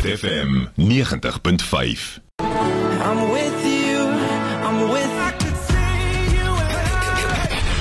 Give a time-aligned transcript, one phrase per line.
[0.00, 2.20] Groot FM 90.5.
[2.38, 3.98] I'm with you.
[4.66, 5.12] I'm with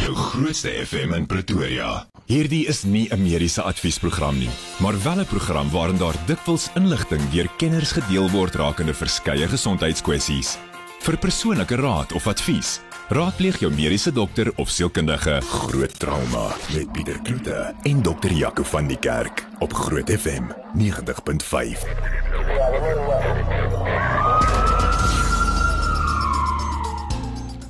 [0.01, 2.07] Jou grootste FM in Pretoria.
[2.25, 4.49] Hierdie is nie 'n mediese adviesprogram nie,
[4.79, 10.57] maar wel 'n program waarin daar dikwels inligting deur kenners gedeel word rakende verskeie gesondheidskwessies.
[10.99, 12.79] Vir persoonlike raad of advies,
[13.09, 15.41] raadpleeg jou mediese dokter of sielkundige.
[15.41, 20.43] Groot trauma met Pieter Kloete en dokter Jaco van die Kerk op Groot FM
[20.77, 21.85] 90.5.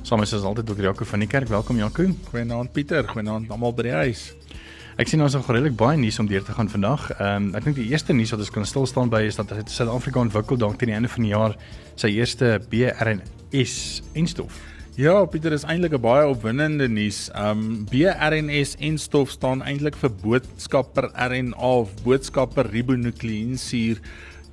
[0.02, 0.82] Saam is altyd Dr.
[0.82, 1.48] Jaco van die kerk.
[1.48, 2.06] Welkom Jaco.
[2.30, 4.22] Goeienaand Pieter, goeienaand almal by die huis.
[4.96, 7.10] Ek sien ons het redelik baie nuus om deur te gaan vandag.
[7.18, 9.52] Ehm um, ek dink die eerste nuus wat ons kan stil staan by is dat
[9.52, 11.58] Suid-Afrika ontwikkel dalk teen die einde van die jaar
[11.98, 13.76] sy eerste BRNS
[14.14, 14.75] enstof.
[14.96, 17.28] Ja, Pieter is eintlik 'n baie opwindende nuus.
[17.36, 24.00] Um BRNS en stof staan eintlik vir boodskapper RNA of boodskapper ribonukleïnsuur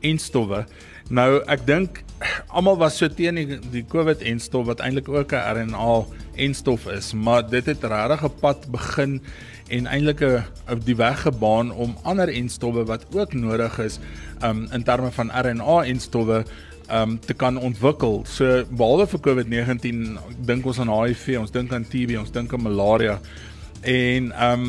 [0.02, 0.66] en stowwe.
[1.08, 2.04] Nou ek dink
[2.58, 6.54] almal was so teen die, die COVID en stof wat eintlik ook 'n RNA en
[6.54, 9.22] stof is, maar dit het regtig 'n pad begin
[9.70, 10.44] en eintlik 'n
[10.84, 14.00] die weg gebaan om ander en stowwe wat ook nodig is
[14.44, 16.44] um in terme van RNA en stowwe
[16.92, 18.24] um te kan ontwikkel.
[18.26, 20.18] So behalwe vir COVID-19
[20.48, 23.20] dink ons aan HIV, ons dink aan TB, ons dink aan malaria
[23.84, 24.68] en um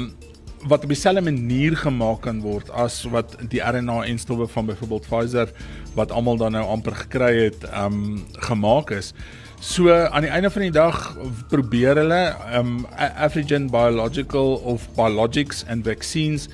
[0.64, 5.08] wat op dieselfde manier gemaak kan word as wat die RNA en stowwe van byvoorbeeld
[5.10, 5.50] Pfizer
[5.94, 9.12] wat almal dan nou amper gekry het um gemaak is.
[9.60, 11.16] So aan die einde van die dag
[11.52, 12.22] probeer hulle
[12.56, 16.48] um Afrigen Biological of Biologics and Vaccines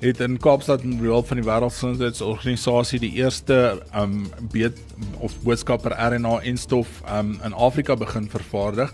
[0.00, 4.78] het in Kaapstad in behulp van die Wêreldgesondheidsorganisasie die eerste um beet
[5.24, 8.92] of boodskapper RNA en stof um in Afrika begin vervaardig.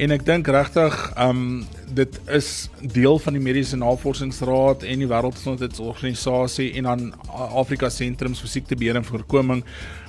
[0.00, 6.72] En ek dink regtig um dit is deel van die Mediese Navorsingsraad en die Wêreldgesondheidsorganisasie
[6.80, 9.64] en dan Afrika Sentrums vir Siektebeheer en Voorkoming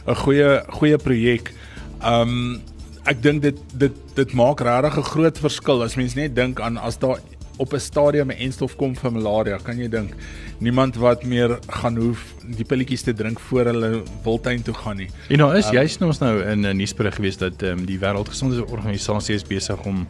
[0.08, 1.52] 'n goeie goeie projek.
[2.06, 2.62] Um
[3.04, 6.78] ek dink dit dit dit maak regtig 'n groot verskil as mens net dink aan
[6.78, 7.20] as daar
[7.58, 10.14] op 'n stadium 'n enstof kom vir malaria, kan jy dink
[10.58, 15.10] niemand wat meer gaan hoef die pilletjies te drink voor hulle wildtuin toe gaan nie.
[15.30, 18.00] En nou is um, nou ons nou in 'n nuusberig gewees dat ehm um, die
[18.00, 20.08] Wêreldgesondheidsorganisasie is besig om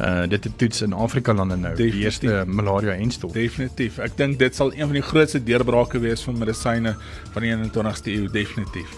[0.00, 1.94] uh dit te toets in Afrika lande nou definitief.
[1.94, 3.32] die eerste malaria enstof.
[3.32, 3.98] Definitief.
[3.98, 6.96] Ek dink dit sal een van die grootste deurbrake wees van medisyne
[7.32, 8.88] van die 21ste eeu definitief.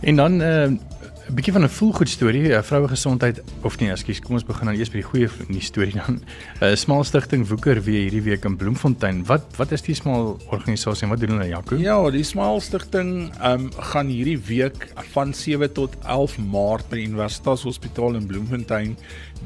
[0.00, 0.70] En dan uh
[1.32, 4.66] 'n bietjie van 'n voelgoed storie, 'n vroue gesondheid of nee, ekskuus, kom ons begin
[4.66, 6.20] dan eers by die goeie nuus storie dan.
[6.60, 9.24] 'n Smal stigting woeker weer hierdie week in Bloemfontein.
[9.24, 11.76] Wat wat is die smal organisasie en wat doen hulle, Jaco?
[11.76, 16.96] Ja, die smal stigting ehm um, gaan hierdie week van 7 tot 11 Maart by
[16.96, 18.96] die Universiteitshospitaal in Bloemfontein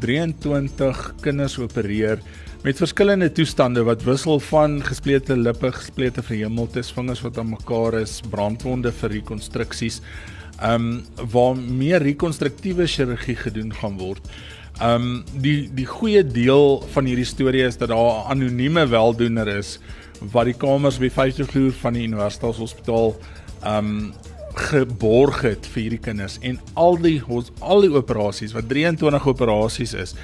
[0.01, 2.19] 23 kinders opereer
[2.65, 8.21] met verskillende toestande wat wissel van gesplete lippe, gesplete verhemeltes, vingers wat aan mekaar is,
[8.31, 10.03] brandwonde vir rekonstruksies
[10.61, 14.23] ehm um, waar meer rekonstruktiewe chirurgie gedoen gaan word.
[14.81, 19.49] Ehm um, die die goeie deel van hierdie storie is dat daar 'n anonieme weldoener
[19.49, 19.79] is
[20.33, 23.17] wat die kamers by 50 vloer van die Universiteitshospitaal
[23.63, 24.15] ehm um,
[24.57, 27.21] geborg het vir hierdie kinders en al die
[27.61, 30.15] al die operasies wat 23 operasies is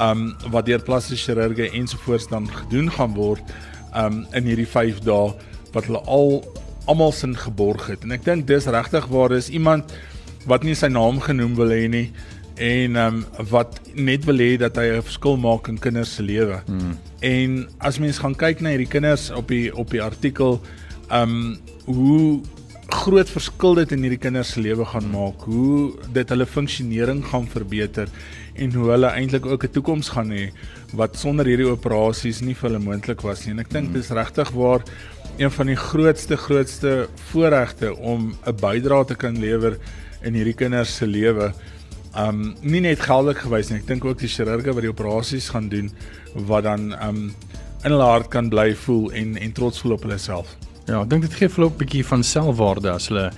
[0.00, 3.54] um wat deur plastiese chirurge ensovoorts dan gedoen gaan word
[3.96, 5.32] um in hierdie 5 dae
[5.72, 6.42] wat hulle al
[6.90, 8.04] almal sin geborg het.
[8.06, 9.94] En ek dink dis regtig waar is iemand
[10.50, 12.08] wat nie sy naam genoem wil hê nie
[12.60, 16.22] en ehm um, wat net wil hê dat hy 'n verskil maak in kinders se
[16.22, 16.60] lewe.
[16.66, 16.98] Hmm.
[17.20, 20.60] En as mens gaan kyk na hierdie kinders op die op die artikel
[21.08, 22.40] ehm um, hoe
[22.90, 27.46] groot verskil dit in hierdie kinders se lewe gaan maak, hoe dit hulle funksionering gaan
[27.48, 28.08] verbeter
[28.54, 30.50] en hoe hulle eintlik ook 'n toekoms gaan hê
[30.92, 33.52] wat sonder hierdie operasies nie vir hulle moontlik was nie.
[33.52, 33.94] En ek dink hmm.
[33.94, 34.84] dis regtig waar
[35.40, 39.78] een van die grootste grootste voorregte om 'n bydrae te kan lewer
[40.22, 41.52] in hierdie kinders se lewe.
[42.16, 45.68] Um nie net geldelik gewys nie, ek dink ook die chirurge wat die operasies gaan
[45.68, 45.90] doen
[46.34, 47.34] wat dan um
[47.84, 50.56] in hulle hart kan bly voel en en trots voel op hulle self.
[50.86, 53.30] Ja, ek dink dit gee vir hulle 'n bietjie van selfwaarde as hulle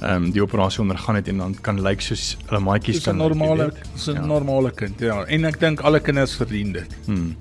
[0.00, 3.72] ehm um, die operasie ondergaan het en dan kan lyk soos hulle maatjies kan normale
[3.96, 4.26] so 'n ja.
[4.26, 6.96] normale kind ja en ek dink alle kinders verdien dit.
[7.04, 7.36] Hmm.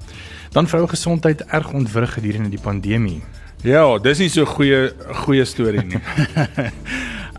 [0.52, 3.22] Dan vrou gesondheid erg ontwrig gedurende die pandemie.
[3.64, 4.90] Ja, dis nie so goeie
[5.24, 6.00] goeie storie nie.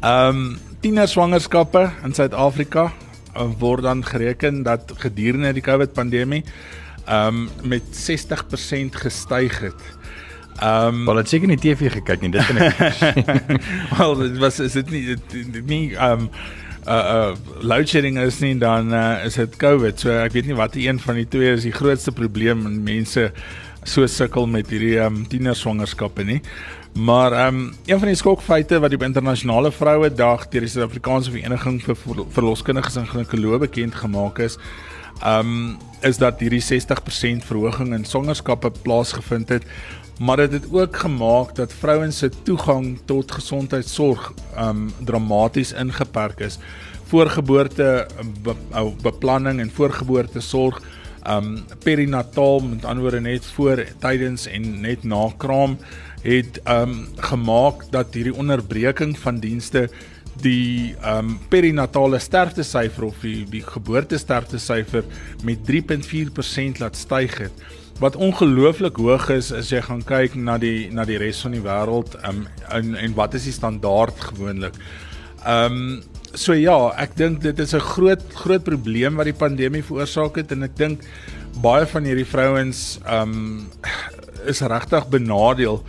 [0.04, 0.46] Ehm um,
[0.80, 6.40] tiener swangerskappe in Suid-Afrika uh, word dan gereken dat gedurende die COVID pandemie
[7.04, 9.84] ehm um, met 60% gestyg het.
[10.62, 12.80] Ehm um, Wel, het seker nie TV gekyk nie, dit kan ek.
[13.98, 16.30] Wel, dit was is dit nie dit nie ehm um,
[16.88, 20.00] uh uh load shedding is nie dan uh, is dit COVID.
[20.00, 23.28] So ek weet nie watter een van die twee is die grootste probleem en mense
[23.84, 26.40] so sukkel met hierdie um, tienerswangerskappe nie.
[26.94, 31.34] Maar ehm um, een van die skokfeite wat die internasionale vroue dag deur die Suid-Afrikaanse
[31.34, 31.98] Vereniging vir
[32.36, 34.58] Verloskundiges en Ginekoloë bekend gemaak is,
[35.22, 39.64] ehm um, is dat hierdie 60% verhoging in swangerskappe plaasgevind het
[40.18, 46.58] maar dit het ook gemaak dat vrouens se toegang tot gesondheidsorg um dramaties ingeperk is.
[47.10, 48.06] Voorgeboorte
[48.42, 48.54] be,
[49.02, 50.82] beplanning en voorgeboorte sorg
[51.28, 55.78] um perinataal met ander woorde net voor tydens en net na kraam
[56.24, 59.88] het um gemaak dat hierdie onderbreking van dienste
[60.42, 65.04] die um perinatale sterftesyfer of die, die geboortesterftesyfer
[65.44, 67.64] met 3.4% laat styg het
[68.02, 71.62] wat ongelooflik hoog is as jy gaan kyk na die na die res van die
[71.62, 72.44] wêreld um,
[72.74, 74.74] en en wat is die standaard gewoonlik.
[75.46, 76.02] Um,
[76.34, 80.52] so ja, ek dink dit is 'n groot groot probleem wat die pandemie veroorsaak het
[80.52, 81.00] en ek dink
[81.62, 83.70] baie van hierdie vrouens ehm um,
[84.46, 85.82] is regtig benadeel.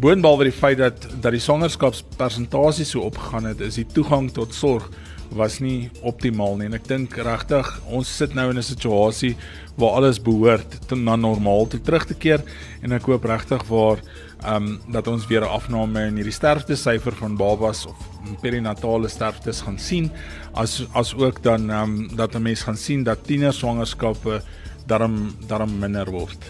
[0.00, 4.90] Boonbehalwe die feit dat dat die swangerskapspersentasie so opgegaan het, is die toegang tot sorg
[5.30, 9.36] was nie optimaal nie en ek dink regtig ons sit nou in 'n situasie
[9.76, 12.42] waar alles behoort te na normaal toe terug te keer
[12.82, 16.76] en ek hoop regtig waar ehm um, dat ons weer 'n afname in hierdie sterfte
[16.76, 17.96] syfer van babas of
[18.40, 20.10] perinatale sterftes gaan sien
[20.52, 24.42] as as ook dan ehm um, dat 'n mens gaan sien dat tiener swangerskappe
[24.86, 26.44] daarom daarom minder word.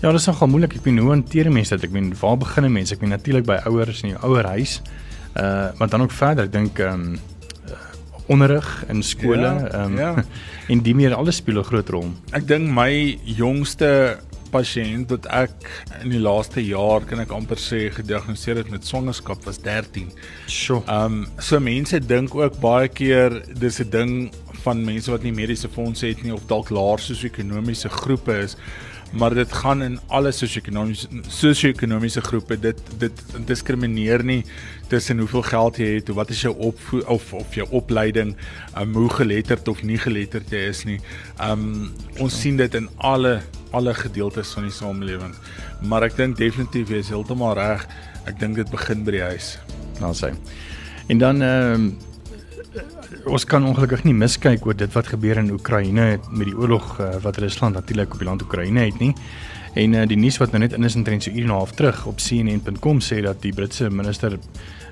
[0.00, 0.74] Ja, dit is nogal moeilik.
[0.74, 1.84] Ek bedoel, hoe hanteer mense dit?
[1.84, 2.94] Ek bedoel, waar begin mense?
[2.94, 4.82] Ek bedoel natuurlik by ouers in die ouer huis.
[5.36, 7.18] Uh, maar dan ook verder, ek dink ehm um,
[8.26, 10.24] onderrig in skole ja, um, ja.
[10.72, 12.08] en die meer alles speel 'n groot rol.
[12.32, 14.18] Ek dink my jongste
[14.50, 15.68] pasiënt wat ek
[16.02, 20.10] in die laaste jaar kan ek amper sê gediagnoseer het met swangerskap was 13.
[20.46, 20.82] Sjoe.
[20.86, 24.12] Ehm um, so mense dink ook baie keer dis 'n ding
[24.64, 28.56] van mense wat nie mediese fondse het nie of dalk laer sosio-ekonomiese groepe is
[29.12, 34.42] maar dit gaan in alle sosio-ekonomiese sosio-ekonomiese groepe dit dit diskrimineer nie
[34.90, 38.34] tussen hoeveel geld jy het of wat is jou op of of jou opleiding
[38.78, 40.98] um, hoe geletterd of nie geletterd jy is nie.
[41.42, 41.92] Um
[42.22, 43.40] ons sien dit in alle
[43.76, 45.34] alle gedeeltes van die samelewing.
[45.86, 47.86] Maar ek dink definitief jy is heeltemal reg.
[48.26, 49.56] Ek dink dit begin by die huis.
[50.02, 50.32] Nou sê.
[51.12, 51.88] En dan ehm um,
[53.26, 57.14] ons kan ongelukkig nie miskyk oor dit wat gebeur in Oekraïne met die oorlog uh,
[57.24, 59.14] wat Rusland natuurlik op die land Oekraïne het nie.
[59.74, 61.72] En uh, die nuus wat nou net in is intrent so uur en 'n half
[61.72, 64.38] terug op CNN.com sê dat die Britse minister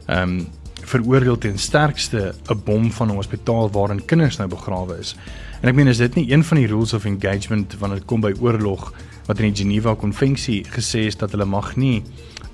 [0.07, 0.47] ehm um,
[0.85, 5.17] veroordeel teen sterkste 'n bom van 'n hospitaal waarin kinders nou begrawe is.
[5.61, 8.21] En ek meen is dit nie een van die rules of engagement wanneer dit kom
[8.21, 8.93] by oorlog
[9.27, 12.03] wat in die Geneva konvensie gesê is dat hulle mag nie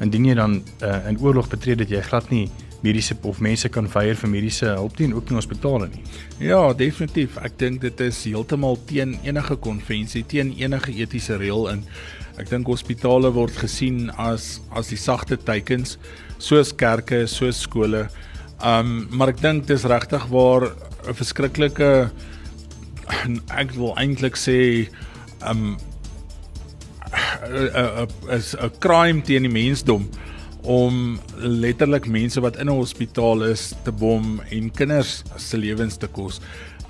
[0.00, 2.50] indien jy dan uh, in oorlog betree dat jy glad nie
[2.80, 6.02] mediese of mense kan weier vir mediese hulp teen ook in hospitale nie.
[6.38, 7.36] Ja, definitief.
[7.44, 11.84] Ek dink dit is heeltemal teen enige konvensie, teen enige etiese reël in.
[12.40, 15.98] Ek dink hospitale word gesien as as die sagte teikens
[16.40, 18.08] soos kerke, soos skole.
[18.64, 20.70] Um maar ek dink dis regtig waar
[21.08, 22.10] 'n verskriklike
[23.62, 24.88] ek wil eintlik sê
[25.46, 25.76] um
[27.48, 30.08] 'n 'n 'n crime teen die mensdom
[30.62, 36.06] om letterlik mense wat in 'n hospitaal is te bom en kinders se lewens te
[36.06, 36.40] kos.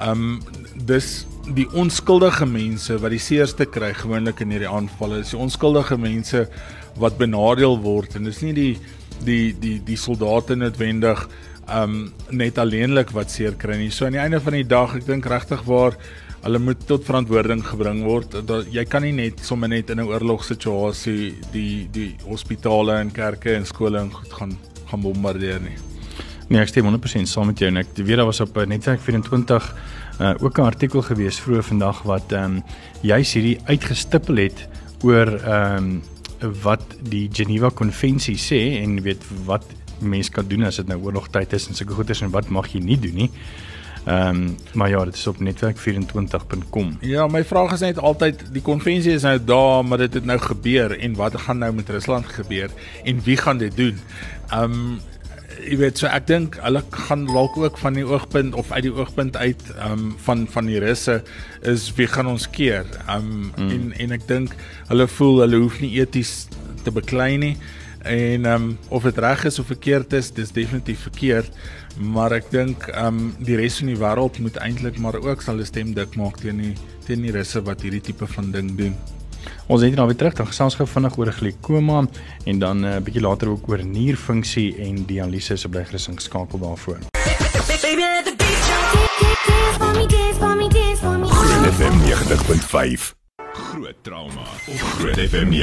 [0.01, 0.43] Um
[0.75, 5.19] dis die onskuldige mense wat die seerste kry gewoonlik in hierdie aanvalle.
[5.23, 6.49] Dis die onskuldige mense
[6.97, 8.79] wat benadeel word en dis nie die
[9.25, 11.29] die die die soldate noodwendig
[11.71, 13.91] um net alleenlik wat seer kry nie.
[13.95, 15.97] So aan die einde van die dag, ek dink regtig waar
[16.41, 18.39] hulle moet tot verantwoording gebring word.
[18.49, 23.55] Dat jy kan nie net sommer net in 'n oorlogssituasie die die hospitale en kerke
[23.55, 24.59] en skole en goed gaan
[24.91, 25.77] gaan bombardeer nie.
[26.49, 29.01] Nee, ek stem 100% saam met jou en ek weet daar was op eh, netwerk
[29.01, 29.75] 24
[30.21, 32.63] uh, ook 'n artikel gewees vroeër vandag wat ehm um,
[33.01, 34.69] juis hierdie uitgestippel het
[35.03, 36.03] oor ehm um,
[36.63, 39.67] wat die Geneva konvensie sê en weet wat
[40.01, 42.81] mense kan doen as dit nou oorlogtyd is en sulke goeders en wat mag jy
[42.85, 43.31] nie doen nie.
[44.05, 46.97] Ehm um, maar ja, dit is op netwerk24.com.
[47.01, 50.39] Ja, my vraag is net altyd die konvensie is nou daar, maar dit het nou
[50.39, 52.71] gebeur en wat gaan nou met Rusland gebeur
[53.05, 54.01] en wie gaan dit doen?
[54.49, 55.01] Ehm um,
[55.61, 58.95] jy weet so ek dink hulle gaan dalk ook van die oogpunt of uit die
[58.95, 61.21] oogpunt uit ehm um, van van die Russe
[61.63, 62.87] is wie gaan ons keer?
[63.07, 63.71] Ehm um, mm.
[63.75, 64.57] en en ek dink
[64.89, 66.49] hulle voel hulle hoef nie eties
[66.85, 67.55] te beklei nie
[68.03, 71.53] en ehm um, of dit reg is of verkeerd is, dis definitief verkeerd
[71.99, 75.61] maar ek dink ehm um, die res van die wêreld moet eintlik maar ook sal
[75.61, 76.75] 'n stem dik maak teen die
[77.07, 78.95] teen die russe wat hierdie tipe van ding doen.
[79.67, 82.07] Ons het nou weer terug dan gesels gou vinnig oor glikoma
[82.45, 86.09] en dan 'n uh, eh, bietjie later ook oor nierfunksie en dialyse so bly gerus
[86.09, 86.99] ingeskakel daarvoor.
[91.31, 93.15] Groot FM 90.5
[93.53, 95.61] Groot trauma op Groot FM 90.5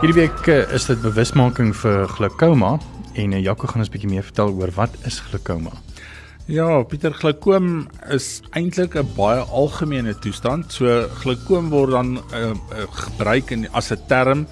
[0.00, 2.78] Hierdie week uh, is dit bewusmaking vir glaukoma
[3.18, 5.72] en uh, Jaco gaan ons 'n bietjie meer vertel oor wat is glaukoma.
[6.48, 10.72] Ja, Pieter glaukoom is eintlik 'n baie algemene toestand.
[10.72, 14.46] So glaukoom word dan uh, uh, gebruik in as 'n term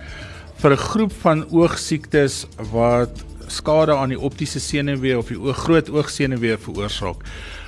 [0.61, 5.88] vir 'n groep van oogsiektes wat skade aan die optiese senuwee of die oog groot
[5.88, 7.25] oogsenuwee veroorsaak.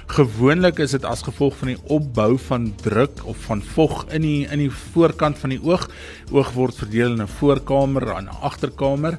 [0.06, 4.46] Gewoonlik is dit as gevolg van die opbou van druk of van vog in die
[4.52, 5.88] in die voorkant van die oog.
[6.32, 9.18] Oog word verdeel in 'n voorkamer en 'n agterkamer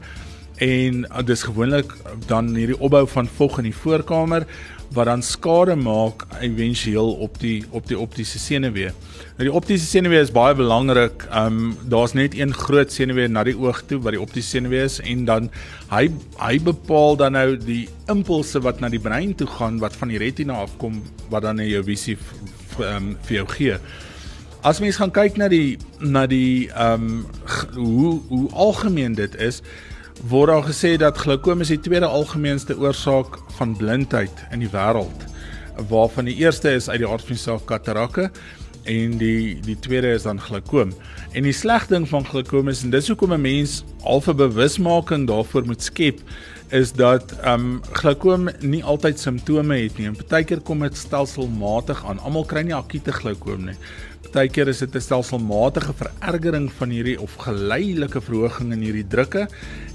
[0.60, 1.94] en uh, dis gewoonlik
[2.28, 4.46] dan hierdie opbou van vog in die voorkamer
[4.91, 8.89] wat dan skade maak éventueel op die op die optiese senuwee.
[9.38, 11.25] Nou die optiese senuwee is baie belangrik.
[11.29, 14.84] Ehm um, daar's net een groot senuwee na die oog toe wat die optiese senuwee
[14.84, 15.50] is en dan
[15.91, 20.10] hy hy bepaal dan nou die impulse wat na die brein toe gaan wat van
[20.10, 22.17] die retina afkom wat dan jou visie
[22.79, 23.77] ehm vir jou gee.
[24.62, 27.25] As mens gaan kyk na die na die ehm um,
[27.77, 29.62] hoe hoe algemeen dit is,
[30.28, 35.28] word daar gesê dat glaukoom is die tweede algemeenste oorsaak van blindheid in die wêreld
[35.88, 38.30] waarvan die eerste is uit die aard van die saak katarakke
[38.90, 40.92] en die die tweede is dan glaukoom.
[41.32, 45.28] En die sleg ding van glaukoom is en dis hoekom 'n mens al 'n bewusmaking
[45.28, 46.20] daarvoor moet skep
[46.70, 50.08] is dat ehm um, glaukoom nie altyd simptome het nie.
[50.08, 52.20] En partykeer kom dit stelselmatig aan.
[52.20, 53.78] Almal kry nie akute glaukoom nie.
[54.30, 59.48] Partykeer is dit 'n stelselmatige verergering van hierdie of geleidelike verhoging in hierdie drukke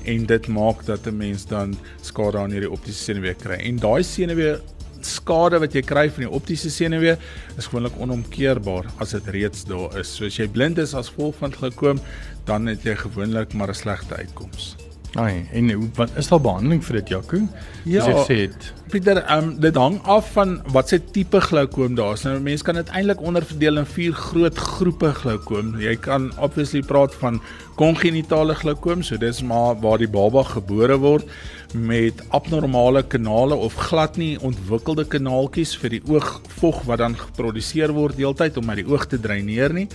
[0.05, 3.55] en dit maak dat 'n mens dan skade aan hierdie optiese senuwee kry.
[3.63, 4.59] En daai senuwee
[5.01, 7.17] skade wat jy kry van die optiese senuwee
[7.57, 10.17] is gewoonlik onomkeerbaar as dit reeds daar is.
[10.17, 12.01] So as jy blind is as gevolg van glaukoom,
[12.45, 14.84] dan het jy gewoonlik maar 'n slegte uitkoms.
[15.15, 17.39] Ai, en wat is daar behandeling vir dit, Jaco?
[17.87, 18.65] Ja, ek sê het.
[18.91, 22.25] Pieter, um, dit hang af van wat se tipe glaukoom daar is.
[22.27, 25.77] Nou mense kan dit eintlik onderverdeel in vier groot groepe glaukoom.
[25.79, 27.39] Jy kan obviously praat van
[27.79, 31.31] kongenitale glaukoom, so dis maar waar die baba gebore word
[31.75, 38.19] met abnormale kanale of glad nie ontwikkelde kanaaltjies vir die oogvog wat dan geproduseer word
[38.19, 39.89] deeltyd om uit die oog te dreineer nie.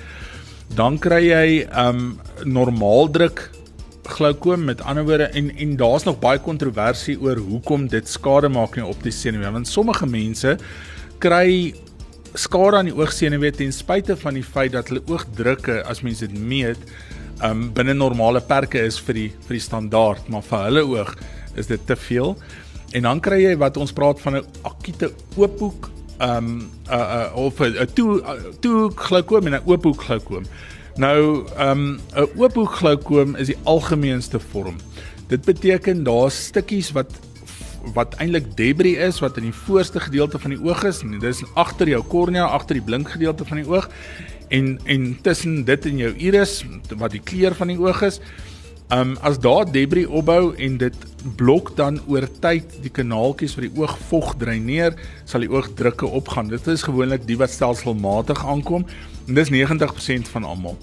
[0.76, 1.48] Dan kry jy
[1.88, 3.50] um normaaldruk
[4.10, 8.76] glaukoom met ander woorde en en daar's nog baie kontroversie oor hoekom dit skade maak
[8.76, 10.58] nie op die senuwee want sommige mense
[11.20, 11.74] kry
[12.34, 16.40] skade aan die oogsenuwee ten spyte van die feit dat hulle oogdrukke as mense dit
[16.40, 16.82] meet
[17.46, 21.14] um binne normale perke is vir die vir die standaard maar vir hulle oog
[21.60, 22.36] is dit te veel.
[22.96, 25.90] En dan kry jy wat ons praat van 'n akute oophoek
[26.20, 28.22] um uh, uh, of 'n toe
[28.60, 30.46] toe glaukoom en 'n oophoek glaukoom
[31.00, 34.76] Nou, ehm um, 'n oophoek glaukoom is die algemeenste vorm.
[35.28, 37.12] Dit beteken daar's stukkies wat
[37.94, 41.00] wat eintlik debris is wat in die voorste gedeelte van die oog is.
[41.00, 43.90] Dit is agter jou kornea, agter die blink gedeelte van die oog
[44.48, 46.66] en en tussen dit en jou iris
[46.98, 48.20] wat die kleur van die oog is.
[48.92, 50.96] Um as daar debris opbou en dit
[51.36, 56.50] blok dan oor tyd die kanaaltjies wat die oog vog dreineer, sal die oogdrukke opgaan.
[56.50, 58.86] Dit is gewoonlik die wat stelselmatig aankom.
[59.30, 60.78] En dis 90% van almal.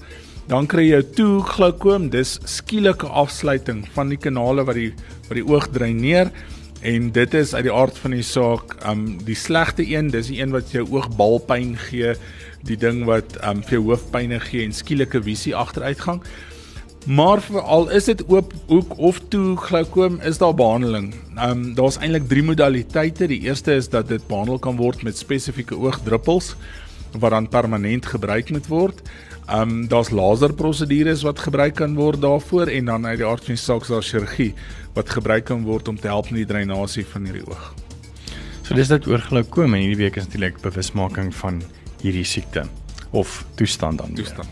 [0.46, 4.92] Dan kry jy toe glaukoom, dis skielike afsluiting van die kanale wat die
[5.26, 6.30] wat die oog dreineer
[6.86, 10.38] en dit is uit die aard van die saak, um die slegte een, dis die
[10.38, 12.14] een wat jou oogbalpyn gee,
[12.68, 16.22] die ding wat um vir jou hoofpynne gee en skielike visie agteruitgang.
[17.06, 21.10] Maar veral is dit oop hoek of toe glaukoom is daar behandeling.
[21.42, 23.26] Um daar's eintlik drie modaliteite.
[23.30, 26.54] Die eerste is dat dit behandel kan word met spesifieke oogdruppels
[27.18, 29.02] wat dan permanent gebruik moet word.
[29.52, 33.62] Um daar's laserprosedures wat gebruik kan word daarvoor en dan uit die aard van die
[33.62, 34.54] saak daar chirurgie
[34.94, 37.74] wat gebruik kan word om te help met die dreinasie van hierdie oog.
[38.62, 41.62] So dis dit oor glaukoom en hierdie week is natuurlik bewusmaking van
[42.02, 42.66] hierdie siekte
[43.10, 44.14] of toestand dan.
[44.18, 44.48] Toestand.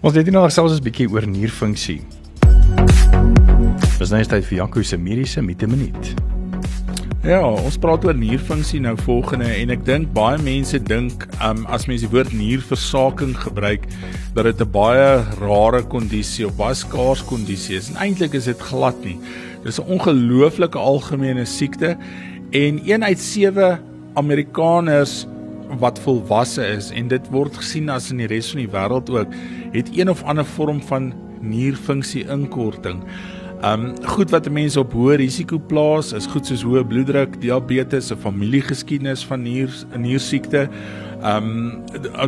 [0.00, 2.00] Ons het hier nou gesels 'n bietjie oor nierfunksie.
[3.98, 6.31] Dis nou tyd vir Jaco se mediese minuut.
[7.22, 11.84] Ja, ons praat oor nierfunksie nou volgende en ek dink baie mense dink um, as
[11.86, 13.84] mense die woord nierversaking gebruik
[14.34, 17.90] dat dit 'n baie rare kondisie of baie skaars kondisie is.
[17.90, 19.14] En eintlik is dit glad nie.
[19.62, 21.96] Dis 'n ongelooflike algemene siekte
[22.50, 23.78] en een uit 7
[24.14, 25.26] Amerikaners
[25.78, 29.30] wat volwasse is en dit word gesien as in die res van die wêreld ook
[29.72, 32.98] het een of ander vorm van nierfunksie inkorting.
[33.62, 38.18] Um goed wat mense op hoë risiko plaas is goed soos hoë bloeddruk, diabetes, 'n
[38.18, 40.68] familiegeskiedenis van nier niersiekte.
[41.22, 41.78] Um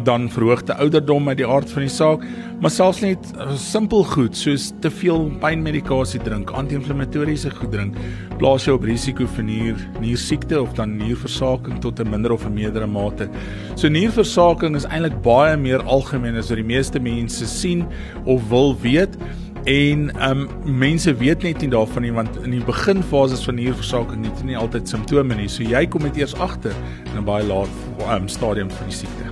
[0.04, 2.22] dan verhoogde ouderdom uit die aard van die saak,
[2.60, 7.96] maar selfs net uh, simpel goed soos te veel pynmedikasie drink, anti-inflammatoriese goed drink,
[8.38, 12.54] plaas jou op risiko vir nier niersiekte of dan nierversaking tot 'n minder of 'n
[12.54, 13.28] meerdere mate.
[13.74, 17.86] So nierversaking is eintlik baie meer algemeen as wat die meeste mense sien
[18.24, 19.18] of wil weet
[19.64, 24.26] En ehm um, mense weet net nie daarvan nie want in die beginfases van nierversaking
[24.28, 25.48] het jy nie altyd simptome nie.
[25.48, 27.72] So jy kom dit eers agter in 'n baie laat
[28.10, 29.24] um, stadium van die siekte.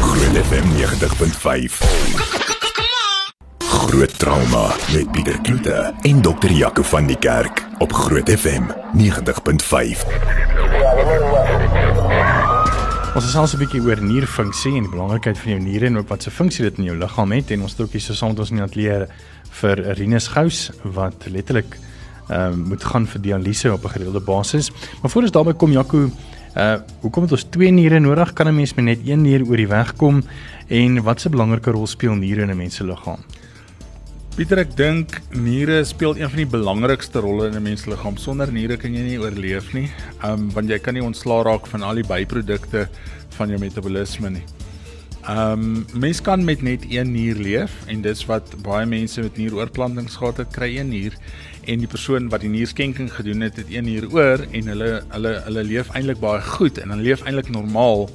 [0.00, 1.76] Groot FM 90.5.
[3.58, 8.62] Groot trauma met Pieter Kloete en dokter Jaco van die Kerk op Groot FM
[8.96, 10.04] 90.5.
[13.10, 16.08] Ons is alsa 'n bietjie oor nierfunksie en die belangrikheid van jou niere en ook
[16.08, 18.28] wat se funksie dit in jou liggaam het en ons het ook hier so saam
[18.30, 19.06] met ons die ateljee
[19.50, 21.74] vir Rinus Gous wat letterlik
[22.28, 24.70] ehm uh, moet gaan vir dialyse op 'n gereelde basis.
[25.02, 26.10] Maar voor ons daarby kom Jaco,
[26.56, 28.32] uh hoekom het ons twee niere nodig?
[28.32, 30.22] Kan 'n mens met net een nier oor die weg kom
[30.68, 33.18] en wat 'n belangrike rol speel niere in 'n mens se liggaam?
[34.40, 38.16] Pieter, ek dink niere speel een van die belangrikste rolle in 'n mens se liggaam.
[38.16, 39.90] Sonder niere kan jy nie oorleef nie.
[40.24, 42.88] Um want jy kan nie ontslaa raak van al die byprodukte
[43.36, 44.44] van jou metabolisme nie.
[45.28, 50.16] Um mens kan met net een nier leef en dis wat baie mense met nieroorplantings
[50.16, 51.12] gehad het, kry een nier
[51.66, 55.42] en die persoon wat die nierskenking gedoen het, het een nier oor en hulle hulle
[55.44, 58.08] hulle leef eintlik baie goed en hulle leef eintlik normaal.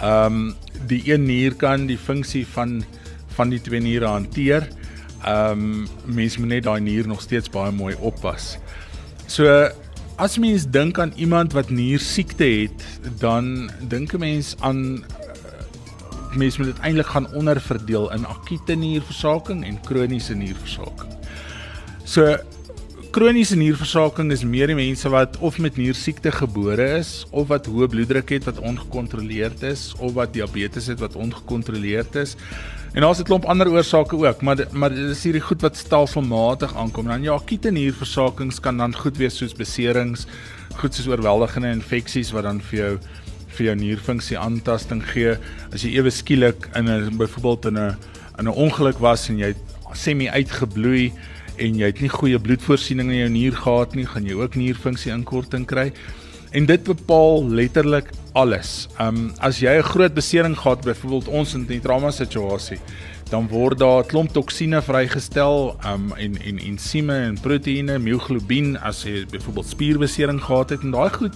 [0.00, 0.54] Um
[0.86, 2.84] die een nier kan die funksie van
[3.34, 4.68] van die twee niere hanteer.
[5.26, 8.56] Um mense moet net daai nier nog steeds baie mooi oppas.
[9.26, 9.68] So
[10.16, 12.84] as mens dink aan iemand wat niersiekte het,
[13.20, 15.04] dan dink 'n mens aan
[16.36, 21.12] mense moet dit eintlik gaan onderverdeel in akute nierversaking en kroniese nierversaking.
[22.04, 22.36] So
[23.12, 27.88] kroniese nierversaking is meer die mense wat of met niersiekte gebore is of wat hoë
[27.92, 32.36] bloeddruk het wat ongekontroleerd is of wat diabetes het wat ongekontroleerd is.
[32.94, 36.74] En daar's 'n klomp ander oorsake ook, maar maar dit is hierdie goed wat stelselmatig
[36.76, 37.06] aankom.
[37.06, 40.26] Dan ja, akute nierversakings kan dan goed wees soos beserings,
[40.76, 42.98] goed soos oorweldigende infeksies wat dan vir jou
[43.56, 45.36] vir jou nierfunksie aantasting gee
[45.72, 47.96] as jy ewe skielik in 'n byvoorbeeld in 'n
[48.38, 49.54] in 'n ongeluk was en jy
[49.92, 51.12] semi uitgebloei
[51.58, 55.12] en jy het nie goeie bloedvoorsiening in jou nier gehad nie, gaan jy ook nierfunksie
[55.12, 55.92] inkorting kry.
[56.56, 58.88] En dit bepaal letterlik alles.
[59.00, 62.78] Um as jy 'n groot besering gehad byvoorbeeld ons in 'n trauma situasie,
[63.30, 69.04] dan word daar 'n klomp toksine vrygestel um en en ensieme en proteïene, myoglobien as
[69.04, 71.34] jy byvoorbeeld spierbesering gehad het en daai goed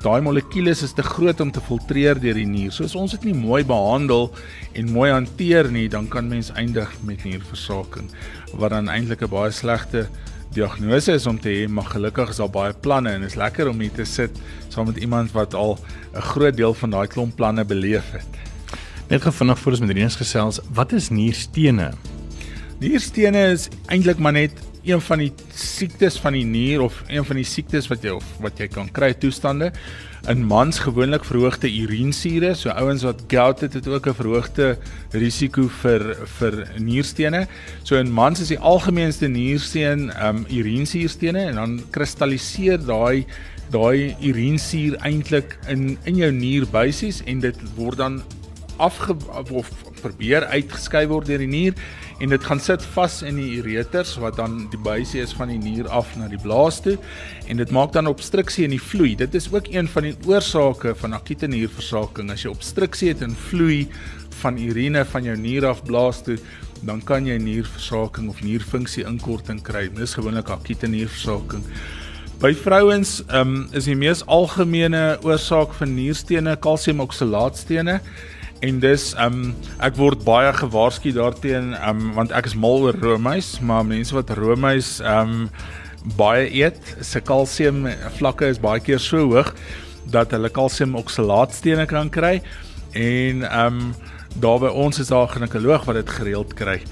[0.00, 2.72] daai molekules is te groot om te filtreer deur die nier.
[2.72, 4.30] So as ons dit nie mooi behandel
[4.72, 8.08] en mooi hanteer nie, dan kan mens eindig met nierversaking
[8.56, 10.08] wat dan eintlik 'n baie slegte
[10.52, 13.80] diagnose is om te hê, maar gelukkig is daar baie planne en is lekker om
[13.80, 14.30] hier te sit
[14.68, 15.78] saam met iemand wat al
[16.14, 18.32] 'n groot deel van daai klomp planne beleef het.
[19.08, 21.92] Net gou vinnig voor ons met Renus gesels, wat is nierstene?
[22.78, 24.52] Nierstene is eintlik maar net
[24.84, 28.24] een van die siektes van die nier of een van die siektes wat jy of
[28.40, 29.72] wat jy kan kry toestande
[30.28, 34.78] in mans gewoonlik verhoogde urinsure so ouens wat gout het het ook 'n verhoogde
[35.12, 37.46] risiko vir vir nierstene.
[37.82, 43.26] So in mans is die algemeenste niersteen um urinsierstene en dan kristalliseer daai
[43.70, 48.22] daai urinsuur eintlik in in jou nierbuisies en dit word dan
[48.80, 49.16] afge
[49.50, 51.76] of probeer uitgeskei word deur die nier
[52.20, 55.58] en dit gaan sit vas in die ureters wat dan die buisie is van die
[55.60, 56.96] nier af na die blaas toe
[57.48, 59.14] en dit maak dan obstruksie in die vloei.
[59.16, 62.30] Dit is ook een van die oorsake van akute nierversaking.
[62.32, 63.86] As jy obstruksie het in vloei
[64.42, 66.38] van urine van jou nier af blaas toe,
[66.86, 69.88] dan kan jy nierversaking of nierfunksie inkorting kry.
[69.96, 71.64] Dis gewoonlik akute nierversaking.
[72.40, 77.98] By vrouens um, is die mees algemene oorsaak van nierstene kalsiumoksalaatstene
[78.60, 83.54] En dis um ek word baie gewaarsku daarteen um want ek is mal oor roomys,
[83.64, 85.48] maar mense wat roomys um
[86.18, 87.86] baie eet, se kalsium
[88.18, 89.54] vlakke is baie keer so hoog
[90.12, 92.40] dat hulle kalsium oksalaatstene kan kry.
[92.92, 93.80] En um
[94.40, 96.82] daar by ons is daar 'n ginekoloog wat dit gereeld kry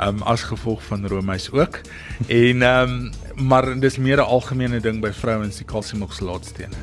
[0.00, 1.80] um as gevolg van roomys ook.
[2.28, 6.76] en um maar dis meer 'n algemene ding by vrouens die kalsium oksalaatstene.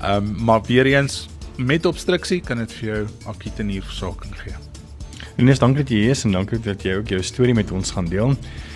[0.00, 4.54] Um maar weer eens met obstruksie kan dit vir jou akute nierversaking gee.
[5.40, 7.90] Ines, dankie dat jy hier is en dankie dat jy ook jou storie met ons
[7.94, 8.34] gaan deel.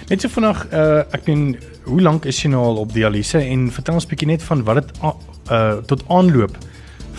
[0.08, 3.66] Net so vinnig, uh ek meen, hoe lank is jy nou al op dialyse en
[3.74, 6.56] vertel ons bietjie net van wat dit uh tot aanloop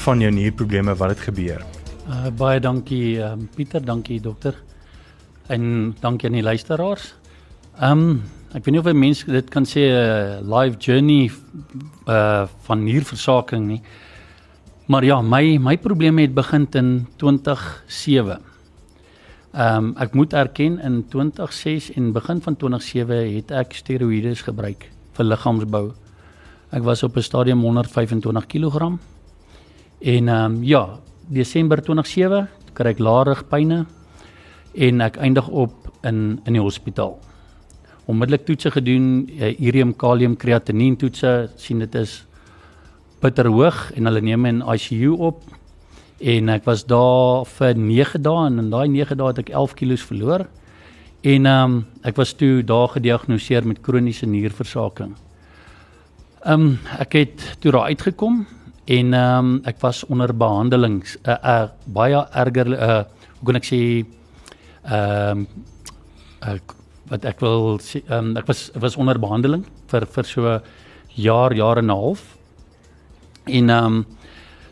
[0.05, 1.61] van jou nierprobleme wat het gebeur.
[2.07, 4.55] Uh baie dankie uh, Pieter, dankie dokter.
[5.47, 7.13] En dankie aan die luisteraars.
[7.79, 8.23] Ehm um,
[8.55, 11.31] ek weet nie of 'n mens dit kan sê 'n uh, live journey
[12.07, 13.81] uh van nierversaking nie.
[14.87, 18.39] Maar ja, my my probleme het begin in 2007.
[19.51, 24.87] Ehm um, ek moet erken in 2006 en begin van 2007 het ek steroïde gebruik
[25.13, 25.91] vir liggaamsbou.
[26.71, 28.77] Ek was op 'n stadium 125 kg.
[29.99, 33.85] En ehm um, ja, Desember 2007 kry ek larig pyne
[34.73, 35.73] en ek eindig op
[36.03, 37.19] in in die hospitaal.
[38.07, 42.23] onmiddellik toetse gedoen, uh, urium, kalium, kreatinien toetse, sien dit is
[43.27, 45.43] bitter hoog en hulle neem my in ICU op.
[46.17, 49.75] En ek was daar vir 9 dae en in daai 9 dae het ek 11
[49.77, 50.47] kg verloor.
[51.21, 55.15] En ehm um, ek was toe daar gediagnoseer met kroniese nierversaking.
[56.45, 58.45] Ehm um, ek het toe daar uitgekom
[58.85, 63.03] en ehm um, ek was onder behandeling 'n uh, uh, baie erger uh,
[63.39, 64.05] hoe kan ek sê
[64.83, 65.47] ehm um,
[66.47, 66.59] uh,
[67.09, 70.59] wat ek wil sê um, ek was was onder behandeling vir vir so
[71.15, 72.36] jaar jaar en 'n half.
[73.47, 74.05] En ehm um,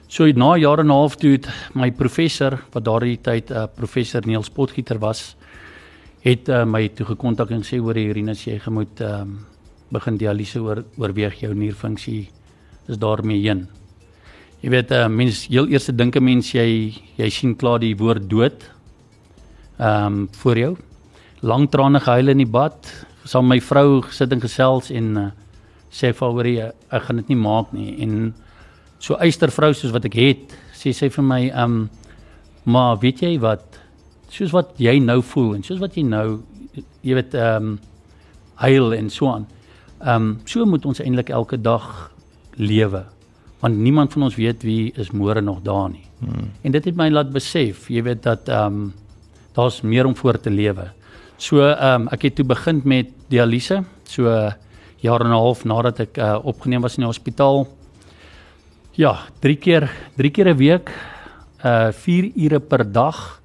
[0.08, 3.66] so na jaar en 'n half toe het my professor wat daardie tyd 'n uh,
[3.76, 5.36] professor Niels Potgieter was
[6.22, 9.46] het uh, my toe gekontak en sê hoor Irinus jy moet ehm um,
[9.92, 12.30] begin dialyse oor oorweeg jou nierfunksie
[12.88, 13.68] is daarmee heen.
[14.62, 18.30] Jy weet uh, mens heel eers dink 'n mens jy jy sien klaar die woord
[18.30, 18.72] dood
[19.78, 20.78] ehm um, voor jou.
[21.42, 25.32] Lang trane gehuil in die bad, saam my vrou gesit en gesels en uh,
[25.92, 28.34] sê vir haar jy ek gaan dit nie maak nie en
[29.06, 31.89] so eystervrou soos wat ek het, sê sy vir my ehm um,
[32.65, 33.78] maar weet jy wat
[34.34, 36.41] soos wat jy nou voel en soos wat jy nou
[37.06, 37.76] jy weet ehm um,
[38.56, 39.46] huil en so aan.
[40.02, 41.86] Ehm um, so moet ons eintlik elke dag
[42.58, 43.04] lewe
[43.62, 46.06] want niemand van ons weet wie is môre nog daar nie.
[46.20, 46.52] Hmm.
[46.62, 48.94] En dit het my laat besef, jy weet dat ehm um,
[49.56, 50.89] daar's meer om voor te lewe.
[51.38, 54.30] So ehm um, ek het toe begin met dialyse, so
[55.02, 57.68] jaar en 'n half nadat ek uh, opgeneem was in die hospitaal.
[58.95, 60.89] Ja, 3 keer 3 keer 'n week,
[61.63, 63.41] uh 4 ure per dag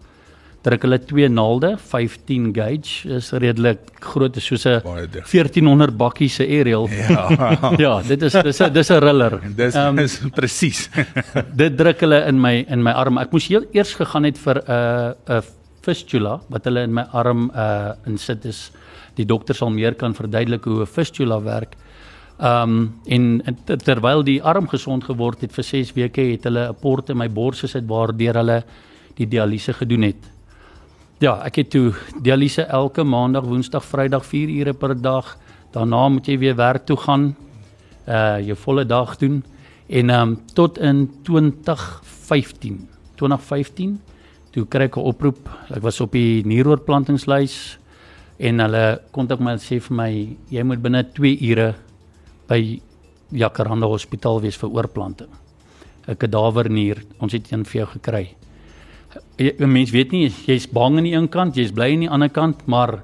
[0.62, 4.80] druk hulle twee naalde 15 gauge is redelik groot is soos 'n
[5.24, 6.86] 1400 bakkie se aerial.
[6.88, 7.26] Ja.
[7.84, 9.40] ja, dit is dis 'n dis 'n riller.
[9.56, 10.88] Dis um, is presies.
[11.62, 13.18] dit druk hulle in my in my arm.
[13.18, 15.42] Ek moes heel eers gegaan het vir 'n uh, 'n
[15.82, 18.70] fistula wat hulle in my arm uh insit is.
[19.16, 21.74] Die dokter sal meer kan verduidelik hoe 'n fistula werk.
[22.40, 23.42] Um en,
[23.85, 27.29] terwyl die arm gesond geword het vir 6 weke het hulle 'n port in my
[27.29, 28.64] bors gesit waardeur hulle
[29.16, 30.31] die dialyse gedoen het.
[31.20, 35.37] Ja, ek het toe dialyse elke maandag, woensdag, vrydag 4 ure per dag.
[35.72, 37.37] Daarna moet jy weer werk toe gaan.
[38.09, 39.44] Uh jou volle dag doen
[39.88, 42.88] en um tot in 2015.
[43.16, 44.00] 2015
[44.50, 45.48] toe kry ek 'n oproep.
[45.70, 47.79] Ek was op die nieroorplantingslys
[48.38, 51.74] en hulle kontak my en sê vir my jy moet binne 2 ure
[52.50, 52.80] by
[53.30, 55.30] Jacaranda Hospitaal wees vir oorplanting.
[56.08, 57.04] 'n Kadaver nier.
[57.20, 58.34] Ons het een vir jou gekry.
[59.38, 62.28] 'n mens weet nie jy's bang aan die een kant, jy's bly aan die ander
[62.28, 63.02] kant, maar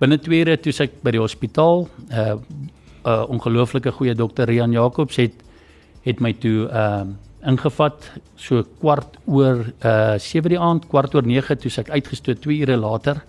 [0.00, 2.40] binne 2 ure toe ek by die hospitaal 'n uh, 'n
[3.06, 5.32] uh, ongelooflike goeie dokter Rian Jacobs het
[6.04, 7.14] het my toe ehm uh,
[7.46, 12.60] ingevat so kwart oor uh 7 die aand, kwart oor 9 toe ek uitgestoot 2
[12.60, 13.22] ure later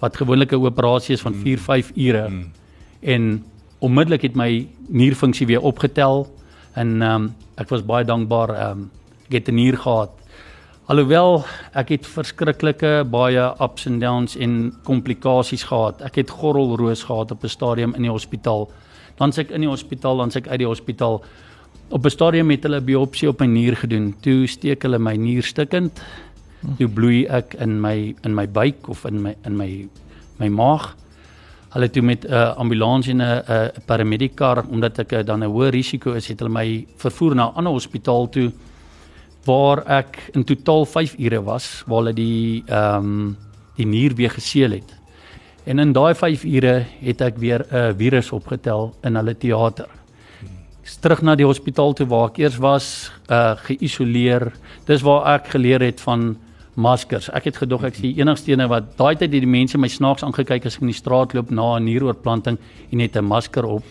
[0.00, 2.28] wat gewoonlik 'n operasie is van 4 5 ure.
[2.28, 2.50] Mm.
[3.00, 3.44] En
[3.84, 6.26] onmiddellik het my nierfunksie weer opgetel
[6.74, 8.90] en ehm um, ek was baie dankbaar ehm um,
[9.28, 10.10] ek het 'n nier gehad
[10.84, 11.38] Alhoewel
[11.80, 16.02] ek het verskriklike baie ups and downs en komplikasies gehad.
[16.04, 18.68] Ek het gorrelroos gehad op 'n stadium in die hospitaal.
[19.16, 21.24] Dan s'ek in die hospitaal, dan s'ek uit die hospitaal.
[21.88, 24.14] Op 'n stadium het hulle 'n biopsie op my nier gedoen.
[24.20, 26.02] Toe steek hulle my nier stikkend.
[26.78, 29.88] Toe bloei ek in my in my buik of in my in my
[30.38, 30.94] my maag.
[31.74, 35.50] Hulle toe met 'n uh, ambulans en 'n uh, paramedikar omdat ek uh, dan 'n
[35.50, 38.52] hoë risiko is, het hulle my vervoer na 'n ander hospitaal toe
[39.44, 43.36] waar ek in totaal 5 ure was waar hulle die ehm um,
[43.76, 44.94] die nier weer geseël het.
[45.64, 49.88] En in daai 5 ure het ek weer 'n uh, virus opgetel in hulle teater.
[50.82, 54.52] Ek's terug na die hospitaal toe waar ek eers was, uh geïsoleer.
[54.86, 56.36] Dis waar ek geleer het van
[56.74, 57.28] maskers.
[57.34, 59.88] Ek het gedog ek is die enigste een wat daai tyd het die mense my
[59.88, 62.58] snaaks aangekyk as ek in die straat loop na 'n nieroorplanting
[62.92, 63.84] en het 'n masker op.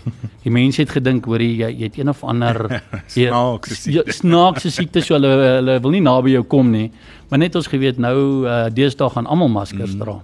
[0.43, 5.01] Die mense het gedink hoor jy jy het een of ander snaaks ja, snaakse siekte
[5.01, 6.91] so hulle hulle wil nie naby jou kom nie.
[7.29, 9.99] Maar net ons geweet nou uh, deesdae gaan almal maskers mm.
[9.99, 10.21] dra.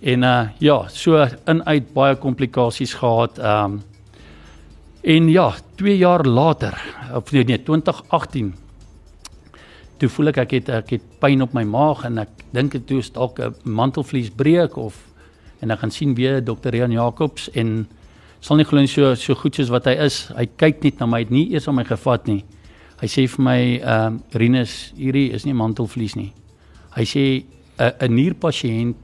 [0.00, 3.38] En uh ja, so in uit baie komplikasies gehad.
[3.38, 3.82] Um
[5.02, 6.74] en ja, 2 jaar later,
[7.14, 8.54] of nee, nee 2018
[9.98, 12.90] toe voel ek ek het ek het pyn op my maag en ek dink dit
[12.98, 14.94] is dalk 'n mantelvlies breek of
[15.60, 17.86] en ek gaan sien weer dokter Rian Jacobs en
[18.40, 20.28] sal nie glo so so goed soos wat hy is.
[20.36, 22.44] Hy kyk net na my, hy het nie eers aan my gevat nie.
[23.00, 26.32] Hy sê vir my ehm um, Rinus, hierdie is nie mantelvlies nie.
[26.96, 27.44] Hy sê
[27.78, 28.96] 'n 'n nierpasiënt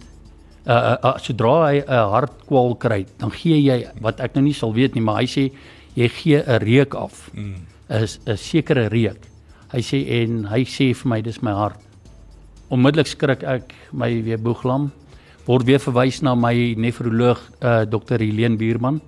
[0.66, 4.54] uh, uh, uh, sodra hy 'n hartkwal kry, dan gee jy wat ek nou nie
[4.54, 5.52] sal weet nie, maar hy sê
[5.94, 7.30] jy gee 'n reuk af.
[7.34, 8.06] 'n mm.
[8.26, 9.33] 'n sekere reuk.
[9.74, 11.80] Hy sê en hy sê vir my dis my hart.
[12.70, 14.92] Onmiddellik skrik ek my weer boeglam.
[15.46, 19.00] word weer verwys na my nefroloog uh, dokter Helene Buurman,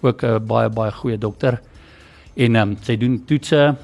[0.00, 1.60] ook 'n uh, baie baie goeie dokter.
[2.36, 3.76] En um, sy doen toetse.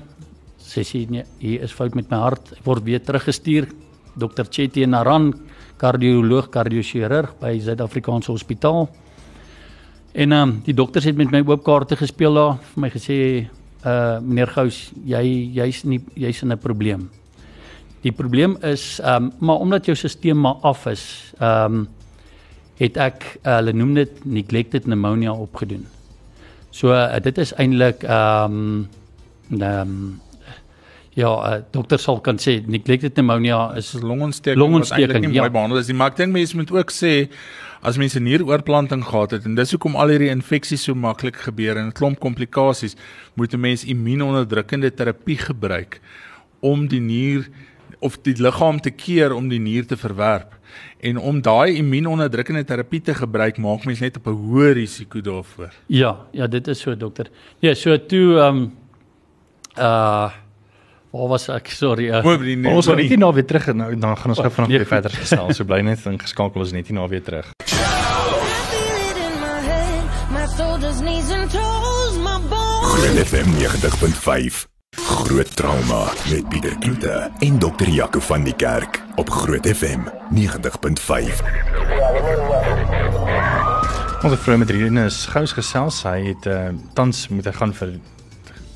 [0.59, 2.53] Sy sê nee, hier is fout met my hart.
[2.53, 3.69] Ek word weer teruggestuur
[4.17, 5.35] dokter Chetty Naran,
[5.77, 8.89] kardioloog, kardiochirurg by Suid-Afrikaanse Hospitaal.
[10.15, 13.49] En um, die dokters het met my oop kaarte gespeel daar, vir my gesê
[13.87, 17.11] uh meneer Gous, jy jy's nie jy's in 'n probleem.
[18.03, 21.89] Die probleem is ehm um, maar omdat jou stelsel maar af is, ehm um,
[22.79, 25.87] het ek uh, hulle noem dit neglected pneumonia opgedoen.
[26.71, 28.89] So uh, dit is eintlik ehm um,
[29.61, 30.21] ehm um,
[31.19, 35.47] ja, uh, dokter sal kan sê neglected pneumonia is longontsteking, longontsteking wat eintlik nie ja.
[35.47, 37.15] mooi behandel is nie, maar ek dink mense moet ook sê
[37.83, 41.87] as mense nieroorplanting gehad het en dis hoekom al hierdie infeksies so maklik gebeur en
[41.87, 42.97] 'n klomp komplikasies,
[43.35, 46.01] moet 'n mens immuunonderdrukkende terapie gebruik
[46.61, 47.49] om die nier
[48.01, 50.55] of die liggaam te keer om die nier te verwerp.
[51.01, 55.73] En om daai immuunonderdrukkende terapie te gebruik, maak mens net op 'n hoë risiko daarvoor.
[55.87, 57.27] Ja, ja, dit is so dokter.
[57.61, 58.73] Ja, so toe ehm um,
[59.79, 60.31] uh
[61.11, 61.69] waar was ek?
[61.73, 62.09] Sorry.
[62.11, 63.17] Uh, die Maar ons gaan net nie.
[63.17, 65.57] nie na weer terug en nou dan gaan ons gou vanaand nee, weer verder gesels.
[65.57, 67.53] So bly net ingeskakel, ons net nie na weer terug.
[72.89, 74.67] Groot FM 90.5.
[74.99, 80.01] Groot trauma met Pieter Kloete en dokter Jaco van die Kerk op Groot FM
[80.35, 81.43] 90.5.
[84.19, 86.03] Ons vrou met hierdie is gous gesels.
[86.03, 86.69] Hy het uh,
[86.99, 87.93] tans moet hy gaan vir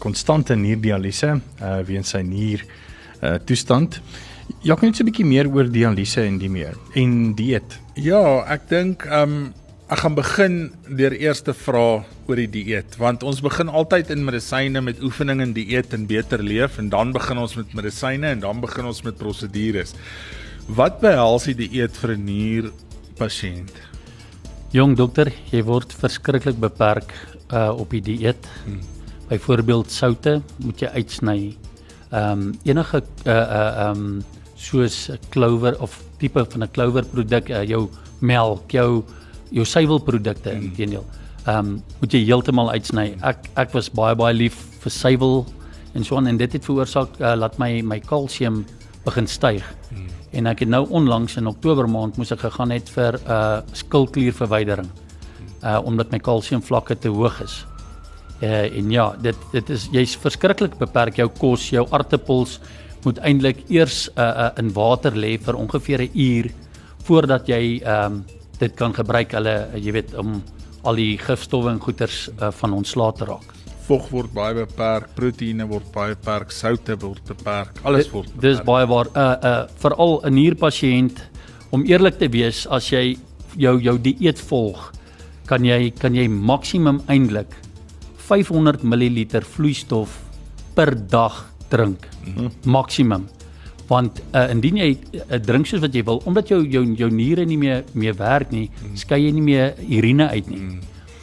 [0.03, 2.67] konstante nierdialyse uh weens sy nier
[3.23, 4.01] uh toestand.
[4.67, 7.79] Ja, kan jy net so 'n bietjie meer oor dialyse en die meer en dieet?
[7.95, 9.55] Ja, ek dink um,
[9.93, 10.55] ek gaan begin
[10.88, 15.43] deur eers te vra oor die dieet want ons begin altyd in medisyne met oefening
[15.45, 19.03] en dieet en beter leef en dan begin ons met medisyne en dan begin ons
[19.05, 19.95] met prosedures.
[20.69, 23.75] Wat behels die dieet vir 'n nierpasiënt?
[24.73, 27.12] Jong dokter, jy word verskriklik beperk
[27.53, 28.47] uh op die dieet.
[28.65, 28.91] Hmm.
[29.33, 31.40] Byvoorbeeld soute moet jy uitsny.
[32.12, 34.23] Ehm um, enige uh uh ehm um,
[34.57, 37.88] soos 'n clover of tipe van 'n clover produk, uh, jou
[38.21, 39.05] melk, jou
[39.51, 40.62] jou suiwelprodukte hmm.
[40.62, 41.07] inteendeel.
[41.47, 43.16] Ehm um, moet jy heeltemal uitsny.
[43.23, 45.47] Ek ek was baie baie lief vir suiwel
[45.95, 48.64] en so aan en dit het veroorsaak uh, laat my my kalsium
[49.05, 49.64] begin styg.
[49.88, 50.07] Hmm.
[50.33, 53.61] En ek het nou onlangs in Oktober maand moes ek gegaan het vir 'n uh,
[53.73, 54.88] skilklierverwydering.
[55.64, 57.64] Uh omdat my kalsiumvlakke te hoog is.
[58.42, 62.59] Uh en ja, dit dit is jy's verskriklik beperk jou kos, jou aartappels
[63.05, 66.50] moet eintlik eers uh, uh in water lê vir ongeveer 'n uur
[67.07, 68.24] voordat jy ehm um,
[68.59, 70.42] dit kan gebruik hulle uh, jy weet om
[70.83, 73.55] al die gifstowwe en goeters uh, van ontslae te raak.
[73.87, 78.42] Vog word baie beperk, proteïene word baie beperk, soutte word beperk, alles word beperk.
[78.42, 81.22] Dis baie waar uh uh veral 'n nierpasiënt
[81.70, 83.16] om eerlik te wees as jy
[83.57, 84.92] jou jou dieet volg
[85.46, 87.50] kan jy kan jy maksimum eintlik
[88.28, 90.18] 500 ml vloeistof
[90.74, 92.08] per dag drink.
[92.24, 92.50] Mm -hmm.
[92.64, 93.28] Maksimum.
[93.87, 97.44] Want uh, indien jy uh, drink soos wat jy wil omdat jou jou jou niere
[97.44, 100.61] nie meer meer werk nie, skei jy nie meer urine uit nie.
[100.61, 100.80] Mm.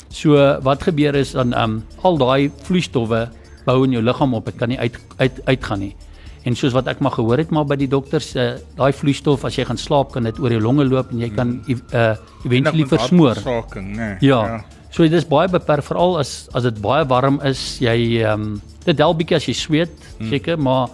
[0.10, 3.30] So wat gebeur is dan um al daai vloeistowwe
[3.66, 5.96] bou in jou liggaam op, dit kan nie uit uit uitgaan nie.
[6.44, 9.56] En soos wat ek maar gehoor het maar by die dokters, uh, daai vloeistof as
[9.56, 13.38] jy gaan slaap kan dit oor jou longe loop en jy kan uh eventually versmoor.
[13.76, 14.16] Nee.
[14.20, 14.46] Ja.
[14.46, 14.79] ja.
[14.90, 18.62] So dit is baie beperk veral as as dit baie warm is, jy ehm um,
[18.86, 20.66] dit help bietjie as jy sweet, seker, hmm.
[20.66, 20.90] maar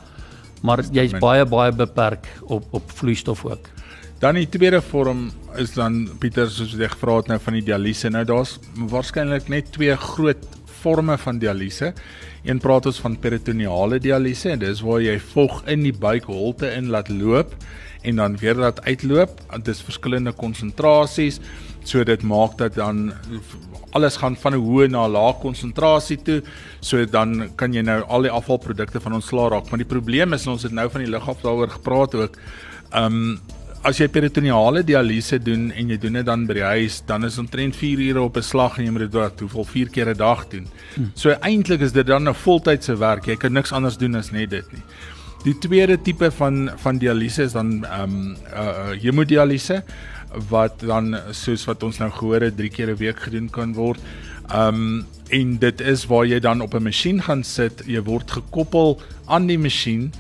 [0.66, 3.70] maar jy's baie baie beperk op op vloeistof ook.
[4.20, 5.30] Dan die tweede vorm
[5.60, 8.10] is dan Pieter soos jy gevra het nou van die dialyse.
[8.10, 8.56] Nou daar's
[8.92, 10.46] waarskynlik net twee groot
[10.86, 11.92] forme van dialyse.
[12.46, 16.92] Een praat ons van peritoneale dialyse en dis waar jy vog in die buikholte in
[16.94, 17.56] laat loop
[18.06, 19.42] en dan weer laat uitloop.
[19.58, 21.42] Dit is verskillende konsentrasies.
[21.86, 23.14] So dit maak dat dan
[23.96, 26.42] alles gaan van 'n hoë na 'n lae konsentrasie toe.
[26.82, 29.70] So dan kan jy nou al die afvalprodukte van ontslaa raak.
[29.70, 32.38] Maar die probleem is en ons het nou van die lig af daaroor gepraat ook.
[32.94, 33.40] Um
[33.86, 37.38] as jy peritoneale dialyse doen en jy doen dit dan by die huis, dan is
[37.38, 40.18] omtrent 4 ure op 'n slag en jy moet dit wat hoeveel 4 keer 'n
[40.18, 40.68] dag doen.
[40.96, 41.12] Hmm.
[41.14, 43.26] So eintlik is dit dan 'n voltydse werk.
[43.26, 44.82] Jy kan niks anders doen as net dit nie.
[45.44, 49.84] Die tweede tipe van van dialyse is dan ehm um, uh hemodialyse
[50.50, 54.00] wat dan soos wat ons nou gehoor het 3 keer 'n week gedoen kan word.
[54.54, 59.02] Um en dit is waar jy dan op 'n masjien gaan sit, jy word gekoppel
[59.26, 60.12] aan die masjien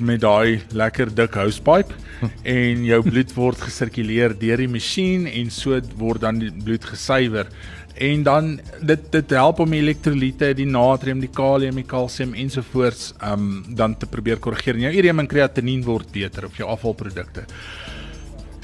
[0.00, 1.94] met daai lekker dik housepipe
[2.58, 7.46] en jou bloed word gesirkuleer deur die masjien en so word dan die bloed gesuiwer.
[7.94, 13.12] En dan dit dit help om die elektrolyte, die natrium, die kalium, die kalsium ensovoorts
[13.22, 14.80] um dan te probeer korrigeer.
[14.88, 17.46] Jou ureum en kreatinien word beter of jou afvalprodukte.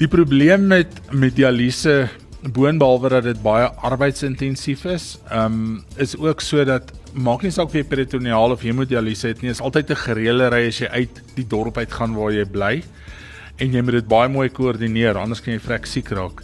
[0.01, 2.07] Die probleem met met dialyse
[2.41, 7.69] boonbehalwe dat dit baie arbeidsintensief is, ehm um, is ook so dat maak nie saak
[7.69, 11.21] of jy peritoneale of hemodialyse het nie, is altyd 'n gereelde ry as jy uit
[11.35, 12.81] die dorp uit gaan waar jy bly
[13.57, 16.41] en jy moet dit baie mooi koördineer anders kan jy vrek siek raak.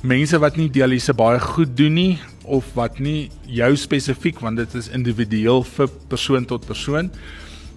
[0.00, 4.74] Mense wat nie dialyse baie goed doen nie of wat nie jou spesifiek want dit
[4.74, 7.10] is individueel vir persoon tot persoon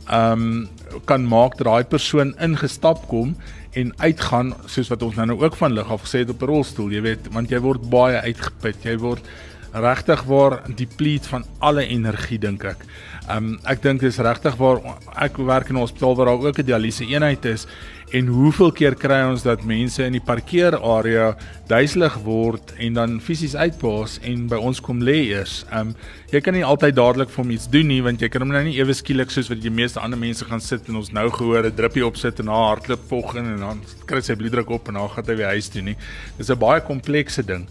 [0.07, 0.69] ehm um,
[1.05, 3.35] kan maak dat daai persoon ingestap kom
[3.79, 6.51] en uitgaan soos wat ons nou nou ook van lig af gesê het op 'n
[6.51, 9.25] rolstoel, jy weet, want jy word baie uitgeput, jy word
[9.73, 12.85] regtig waar deplete van alle energie dink ek.
[13.33, 14.81] Um ek dink dis regtig waar
[15.17, 17.65] ek werk in 'n hospitaal waar daar ook 'n dialyse eenheid is
[18.11, 21.35] en hoeveel keer kry ons dat mense in die parkeerarea
[21.67, 25.65] duiselig word en dan fisies uitpaas en by ons kom lê eers.
[25.71, 25.95] Um
[26.31, 28.63] jy kan nie altyd dadelik vir hom iets doen nie want jy kan hom nou
[28.63, 31.65] nie ewe skielik soos wat die meeste ander mense gaan sit en ons nou gehoor
[31.65, 35.09] 'n druppie opsit en na hardloop volgende en dan kry sy bloeddruk op en dan
[35.09, 35.95] gaan hy weer huis toe nie.
[36.37, 37.67] Dis 'n baie komplekse ding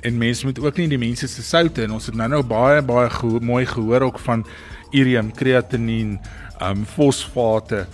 [0.00, 2.82] en mense moet ook nie die mense se soutte en ons het nou nou baie
[2.82, 4.44] baie geho mooi gehoor ook van
[4.92, 6.18] urium, kreatinien,
[6.60, 7.86] um fosfate,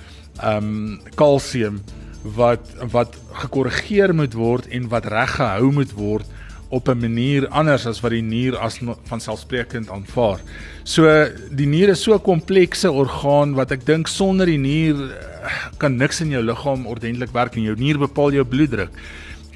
[0.44, 1.82] um kalsium
[2.36, 6.26] wat wat gekorrigeer moet word en wat reg gehou moet word
[6.68, 10.40] op 'n manier anders as wat die nier as van selfsprekend aanvaar.
[10.84, 15.78] So die nier is so 'n komplekse orgaan wat ek dink sonder die nier eh,
[15.78, 17.64] kan niks in jou liggaam ordentlik werk nie.
[17.64, 18.90] Jou nier bepaal jou bloeddruk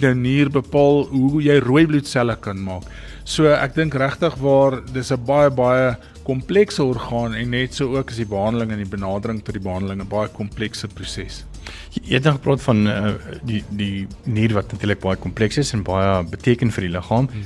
[0.01, 2.87] jou nier bepaal hoe jy rooi bloedselle kan maak.
[3.25, 8.11] So ek dink regtig waar dis 'n baie baie komplekse orgaan en net so ook
[8.11, 11.45] is die behandeling en die benadering tot die behandeling 'n baie komplekse proses.
[11.93, 15.83] Jy het nou gepraat van uh, die die nier wat natuurlik baie kompleks is en
[15.83, 17.29] baie beteken vir die liggaam.
[17.31, 17.45] Hmm.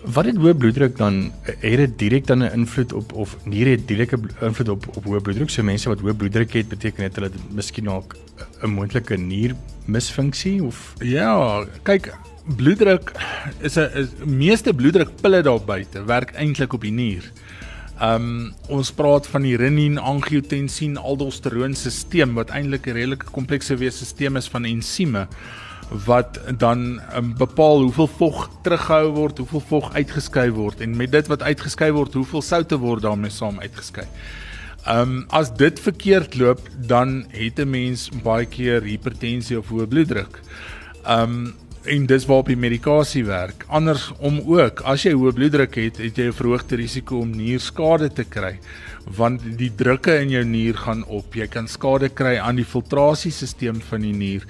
[0.00, 3.88] Wat het hoë bloeddruk dan het dit direk dan 'n invloed op of nier het
[3.88, 5.50] direkte invloed op op hoë bloeddruk?
[5.50, 8.16] So mense wat hoë bloeddruk het, beteken dit hulle het miskien ook
[8.62, 12.16] 'n moontlike niermisfunksie of ja, kyk
[12.56, 13.12] bloeddruk
[13.60, 17.32] is 'n meeste bloeddrukpille daar buite werk eintlik op die nier.
[18.02, 24.06] Um ons praat van die renin angiotensin aldosteroon stelsel wat eintlik 'n redelike komplekse wees
[24.06, 25.28] stelsel is van ensieme
[25.90, 31.26] wat dan um, bepaal hoeveel vog teruggehou word, hoeveel vog uitgeskei word en met dit
[31.26, 34.06] wat uitgeskei word, hoeveel soutte word daarmee saam uitgeskei.
[34.86, 39.86] Ehm um, as dit verkeerd loop, dan het 'n mens baie keer hipertensie of hoë
[39.86, 40.40] bloeddruk.
[41.04, 43.64] Ehm um, en dis waarop die medikasie werk.
[43.68, 48.24] Andersom ook, as jy hoë bloeddruk het, het jy 'n verhoogde risiko om nierskade te
[48.24, 48.58] kry
[49.16, 51.34] want die drukke in jou nier gaan op.
[51.34, 54.46] Jy kan skade kry aan die filtrasiesisteem van die nier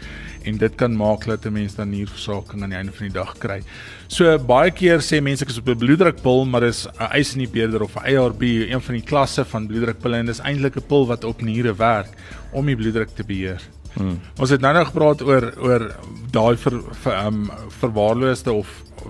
[0.48, 3.38] en dit kan maak dat 'n mens dan nierversaking aan die einde van die dag
[3.38, 3.62] kry.
[4.08, 7.96] So baie keer sê mense ek is op 'n bloeddrukpil, maar dis 'n eisenbeerder of
[7.96, 11.42] 'n ARB, een van die klasse van bloeddrukpille en dis eintlik 'n pil wat op
[11.42, 12.10] niere werk
[12.52, 13.60] om die bloeddruk te beheer.
[13.94, 14.20] Hmm.
[14.38, 15.94] Ons het nou nog gepraat oor oor
[16.30, 16.72] daai vir
[17.04, 18.68] ehm um, verwaarloosde of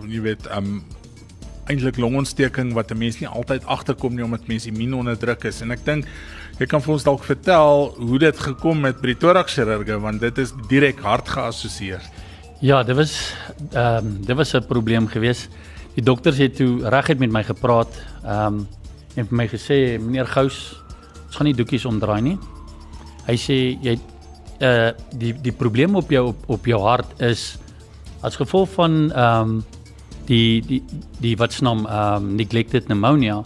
[0.09, 0.83] jy weet um,
[1.71, 5.71] eintlik longontsteking wat 'n mens nie altyd agterkom nie omdat mense immuun onderdruk is en
[5.71, 6.05] ek dink
[6.59, 10.21] jy kan vir ons dalk vertel hoe dit gekom het by die thorax chirurge want
[10.21, 12.03] dit is direk hart geassosieer.
[12.61, 13.33] Ja, dit was
[13.73, 15.49] ehm um, dit was 'n probleem geweest.
[15.95, 17.93] Die dokters het toe reguit met my gepraat
[18.25, 18.69] ehm um,
[19.17, 20.77] en vir my gesê meneer Gous,
[21.27, 22.39] ons gaan nie doekies omdraai nie.
[23.27, 23.99] Hy sê jy
[24.61, 27.59] uh die die probleem op jou op, op jou hart is
[28.21, 29.65] as gevolg van ehm um,
[30.31, 30.83] die die
[31.21, 33.43] die wat se naam ehm um, neglected pneumonia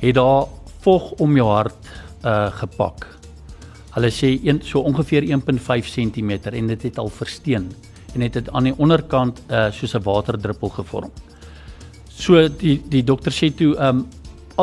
[0.00, 0.46] het daar
[0.84, 1.90] vog om jou hart
[2.24, 3.06] uh gepak.
[3.96, 7.70] Hulle sê een so ongeveer 1.5 cm en dit het al versteen
[8.14, 11.10] en dit het aan die onderkant uh soos 'n waterdruppel gevorm.
[12.08, 14.06] So die die dokter sê toe ehm um,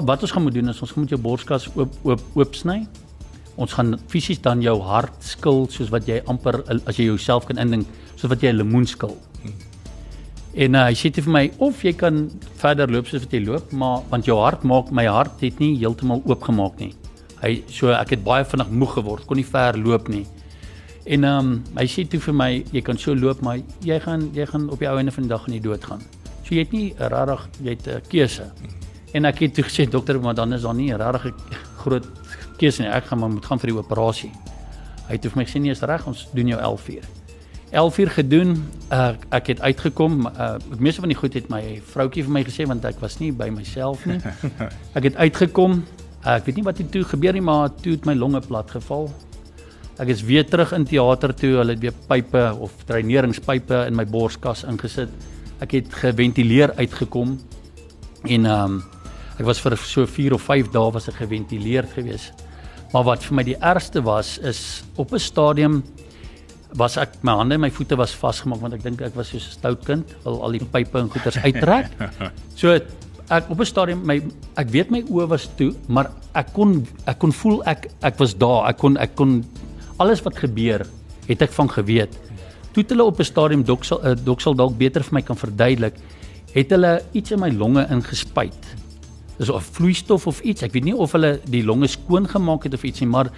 [0.06, 2.88] wat ons gaan moet doen is ons moet jou borskas oop oop oop sny.
[3.56, 7.58] Ons gaan fisies dan jou hart skil soos wat jy amper as jy jouself kan
[7.58, 9.18] indink soos wat jy 'n lemoen skil.
[10.56, 12.30] En uh, hy sê vir my of jy kan
[12.62, 15.74] verder loop soos wat jy loop, maar want jou hart maak my hart het nie
[15.82, 16.94] heeltemal oopgemaak nie.
[17.42, 20.24] Hy so ek het baie vinnig moeg geword, kon nie ver loop nie.
[21.06, 24.30] En ehm um, hy sê toe vir my jy kan so loop, maar jy gaan
[24.34, 26.02] jy gaan op die ou einde van die dag in die dood gaan.
[26.46, 28.48] So jy het nie regtig jy het 'n keuse.
[29.14, 31.36] En ek het toe gesê dokter, maar dan is daar nie 'n regtig
[31.84, 32.08] groot
[32.58, 32.90] keuse nie.
[32.90, 34.32] Ek gaan maar moet gaan vir die operasie.
[35.08, 37.25] Hy het vir my gesê nee, is reg, ons doen jou 11 uur.
[37.72, 38.56] 11 uur gedoen.
[38.92, 40.28] Uh, ek het uitgekom.
[40.28, 43.32] Uh, meeste van die goed het my vroutjie vir my gesê want ek was nie
[43.36, 44.20] by myself nie.
[44.98, 45.82] Ek het uitgekom.
[46.26, 49.10] Uh, ek weet nie wat toe gebeur nie, maar toe het my longe plat geval.
[50.02, 51.52] Ek is weer terug in teater toe.
[51.60, 55.12] Hulle het weer pype of dreineringspype in my borskas ingesit.
[55.64, 57.38] Ek het geventileer uitgekom
[58.26, 58.84] en ehm um,
[59.36, 62.46] ek was vir so 4 of 5 dae was ek geventileerd geweest.
[62.94, 65.84] Maar wat vir my die ergste was is op 'n stadium
[66.76, 69.38] was ek my hande en my voete was vasgemaak want ek dink ek was so
[69.38, 71.92] 'n stout kind, wil al die pype en goeters uittrek.
[72.60, 72.76] So
[73.30, 74.22] ek op 'n stadium my
[74.58, 78.36] ek weet my oë was toe, maar ek kon ek kon voel ek ek was
[78.36, 78.70] daar.
[78.70, 79.44] Ek kon ek kon
[79.98, 80.86] alles wat gebeur
[81.28, 82.12] het ek van geweet.
[82.74, 85.96] Toe het hulle op 'n stadium doksel uh, doksel dalk beter vir my kan verduidelik,
[86.54, 88.64] het hulle iets in my longe ingespuit.
[89.38, 90.62] Dis 'n vloeistof of iets.
[90.64, 93.32] Ek weet nie of hulle die longe skoon gemaak het of ietsie, maar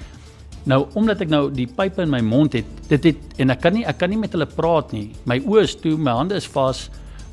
[0.68, 3.76] nou omdat ek nou die pype in my mond het, dit het en ek kan
[3.76, 5.10] nie ek kan nie met hulle praat nie.
[5.30, 6.88] My oë is toe, my hande is vas.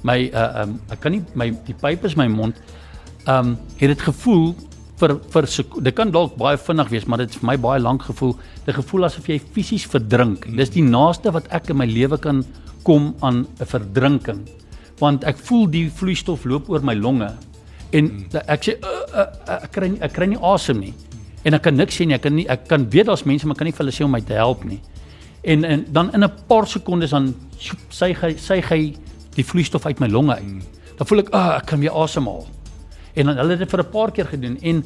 [0.07, 2.61] My uh um ek kan nie my die pype is my mond.
[3.27, 4.53] Um het dit gevoel
[5.01, 5.49] vir vir
[5.89, 8.37] dit kan dalk baie vinnig wees, maar dit het vir my baie lank gevoel.
[8.67, 10.47] Dit gevoel asof jy fisies verdrink.
[10.57, 12.45] Dis die naaste wat ek in my lewe kan
[12.85, 14.47] kom aan 'n verdrinking.
[15.01, 17.33] Want ek voel die vloeistof loop oor my longe
[17.95, 18.11] en
[18.47, 20.95] ek sê uh, uh, uh, ek kry ek kry nie asem nie.
[21.45, 22.17] En ek kan niks sê nie.
[22.17, 24.13] Ek kan nie ek kan weet daar's mense maar kan nie vir hulle sê om
[24.15, 24.81] my te help nie.
[25.45, 27.35] En en dan in 'n paar sekondes dan
[27.91, 28.97] sy hy sy hy
[29.37, 30.65] die vloeistof uit my longe uit.
[30.97, 32.47] Dan voel ek, "Ag, oh, ek kan weer asemhaal."
[33.15, 34.85] En dan hulle het dit vir 'n paar keer gedoen en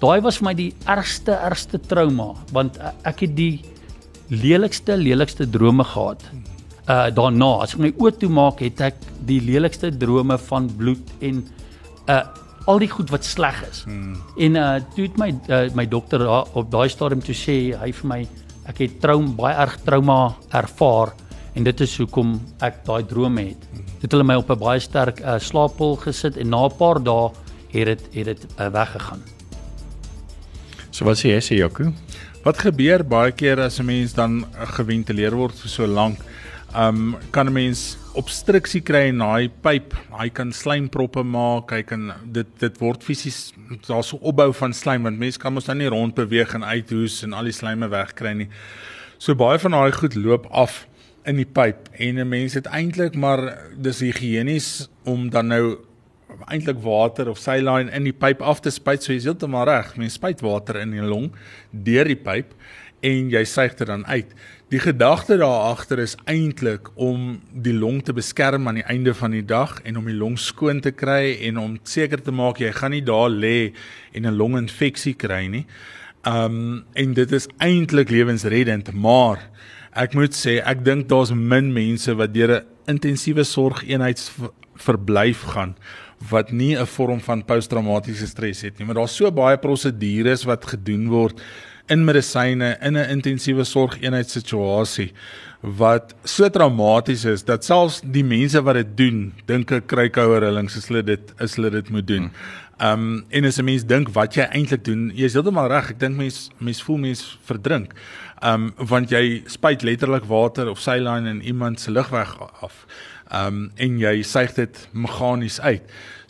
[0.00, 3.60] daai was vir my die ergste ergste trauma want uh, ek het die
[4.28, 6.22] lelikste lelikste drome gehad.
[6.88, 8.94] Uh daarna, as ek my oë toe maak, het ek
[9.26, 11.44] die lelikste drome van bloed en
[12.08, 12.22] uh
[12.66, 13.82] al die goed wat sleg is.
[13.84, 14.16] Hmm.
[14.36, 17.92] En uh toe het my uh, my dokter daar op daai stadium toe sê hy
[17.92, 18.20] vir my
[18.70, 21.14] ek het traum baie erg trauma ervaar
[21.54, 23.68] en dit is hoekom ek daai drome het.
[23.72, 27.02] Dit het hulle my op 'n baie sterk uh, slaappil gesit en na 'n paar
[27.02, 27.30] dae
[27.72, 29.22] het dit het dit uh, weggegaan.
[30.90, 31.92] So wat sê jy sê Jaco?
[32.44, 34.44] Wat gebeur baie keer as 'n mens dan
[34.76, 36.18] geventileer word vir so lank?
[36.74, 39.94] Um kan 'n mens obstruksie kry in daai pyp.
[40.12, 41.72] Hy kan slijmproppe maak.
[41.72, 43.52] Hy kan dit dit word fisies
[43.86, 47.22] daar's so opbou van slijm want mense kan mos nou nie rond beweeg en uithoes
[47.26, 48.48] en al die slijme wegkry nie.
[49.22, 50.82] So baie van daai goed loop af
[51.28, 55.78] in die pyp en 'n mens het eintlik maar dis higienies om dan nou
[56.48, 59.96] eintlik water of saline in die pyp af te spuit, so jy's heeltemal reg.
[59.96, 61.32] Mens spuit water in die long
[61.70, 62.54] deur die pyp
[63.02, 64.30] en jy suig dit dan uit.
[64.72, 69.30] Die gedagte daar agter is eintlik om die long te beskerm aan die einde van
[69.34, 72.72] die dag en om die long skoon te kry en om seker te maak jy
[72.72, 73.72] gaan nie daar lê
[74.14, 75.66] en 'n longinfeksie kry nie.
[76.24, 79.38] Um en dit is eintlik lewensreddend, maar
[79.92, 85.74] ek moet sê ek dink daar's min mense wat deur 'n intensiewe sorgeenheidsverblyf gaan
[86.30, 90.64] wat nie 'n vorm van posttraumatiese stres het nie, maar daar's so baie prosedures wat
[90.64, 91.42] gedoen word
[91.92, 95.12] in medisyne in 'n intensiewe sorgeenheidssituasie
[95.62, 100.40] wat so traumaties is dat selfs die mense wat dit doen, dink ek kry koue
[100.42, 102.30] rillings as hulle dit as hulle dit moet doen.
[102.82, 105.90] Um en as 'n mens dink wat jy eintlik doen, jy's heeltemal reg.
[105.90, 107.94] Ek dink mens mens voel mens verdrink.
[108.42, 112.86] Um want jy spuit letterlik water of saline in iemand se lugweg af.
[113.30, 115.82] Um en jy suig dit meganies uit.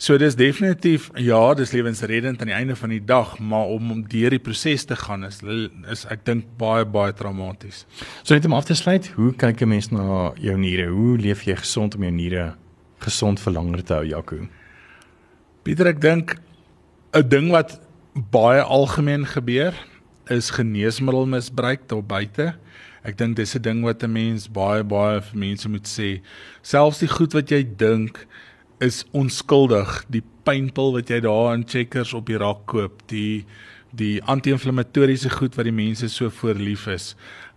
[0.03, 4.01] So dis definitief ja, dis lewensreddend aan die einde van die dag, maar om om
[4.11, 5.37] deur die proses te gaan is
[5.93, 7.85] is ek dink baie baie traumaties.
[8.23, 10.89] So net om af te sluit, hoe kyk 'n mens na jou niere?
[10.91, 12.55] Hoe leef jy gesond om jou niere
[12.99, 14.47] gesond vir langer te hou, Jaco?
[15.63, 16.35] Pieter, ek dink
[17.13, 17.79] 'n ding wat
[18.13, 19.73] baie algemeen gebeur
[20.27, 22.55] is geneesmiddelmisbruik daar buite.
[23.05, 26.21] Ek dink dis 'n ding wat 'n mens baie baie vir mense moet sê.
[26.61, 28.27] Selfs die goed wat jy dink
[28.83, 33.45] is onskuldig, die pynpil wat jy daar in Checkers op die rak koop, die
[33.93, 37.11] die anti-inflammatoriese goed wat die mense so voorlief is.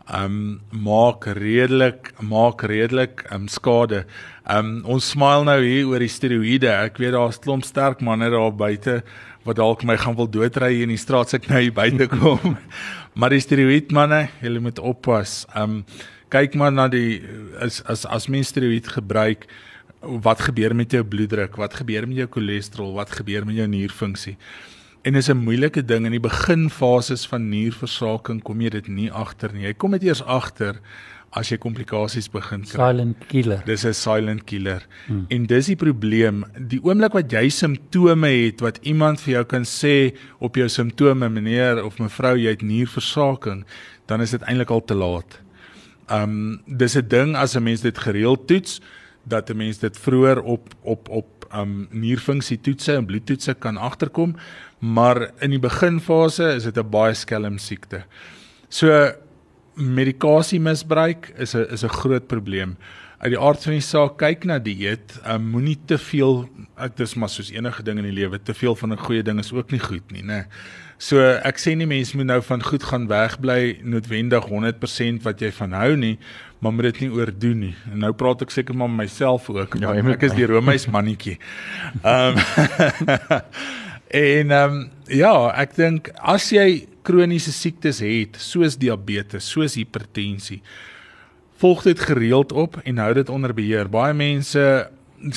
[0.06, 4.04] Um maak redelik maak redelik um skade.
[4.44, 6.68] Um ons smile nou hier oor die steroïde.
[6.68, 9.00] Ek weet daar's klomp sterk manne daar buite
[9.46, 12.10] wat dalk my gaan wil doodry hier in die straat as ek nou hier buite
[12.18, 12.58] kom.
[13.14, 15.46] maar die steroïd manne, julle moet oppas.
[15.56, 15.84] Um
[16.30, 17.22] kyk maar na die
[17.62, 19.48] as as as mens steroïd gebruik,
[20.22, 21.56] wat gebeur met jou bloeddruk?
[21.56, 22.92] Wat gebeur met jou cholesterol?
[22.92, 24.36] Wat gebeur met jou nierfunksie?
[25.06, 29.52] En is 'n moeilike ding in die beginfases van nierversaking kom jy dit nie agter
[29.52, 29.62] nie.
[29.62, 30.80] Jy kom dit eers agter
[31.30, 32.80] as jy komplikasies begin kry.
[32.80, 33.62] Silent killer.
[33.66, 34.86] Dis 'n silent killer.
[35.06, 35.26] Hmm.
[35.28, 36.44] En dis die probleem.
[36.58, 41.28] Die oomblik wat jy simptome het wat iemand vir jou kan sê op jou simptome,
[41.28, 43.64] meneer of mevrou, jy het nierversaking,
[44.06, 45.40] dan is dit eintlik al te laat.
[46.10, 48.80] Um dis 'n ding as 'n mens dit gereeld toets
[49.28, 54.36] dat 'n mens dit vroeër op op op um nierfunksie toetse en bloedtoetse kan agterkom,
[54.78, 58.04] maar in die beginfase is dit 'n baie skelm siekte.
[58.68, 59.12] So
[59.74, 62.76] medikasie misbruik is 'n is 'n groot probleem.
[63.16, 65.14] uit die aard van die saak kyk na dieet.
[65.24, 66.44] Um, Moenie te veel
[66.76, 69.38] dit is maar soos enige ding in die lewe, te veel van 'n goeie ding
[69.38, 70.46] is ook nie goed nie, né?
[70.98, 75.50] So ek sê nie mense moet nou van goed gaan wegbly noodwendig 100% wat jy
[75.52, 76.18] van hou nie,
[76.58, 77.74] maar moet dit nie oordoen nie.
[77.92, 79.76] En nou praat ek seker maar met myself ook.
[79.80, 81.38] Ja, moet ek is die Romeis mannetjie.
[82.02, 82.40] Ehm
[84.24, 84.82] en ehm um,
[85.12, 90.60] ja, ek dink as jy kroniese siektes het, soos diabetes, soos hipertensie,
[91.60, 93.90] volg dit gereeld op en hou dit onder beheer.
[93.90, 94.64] Baie mense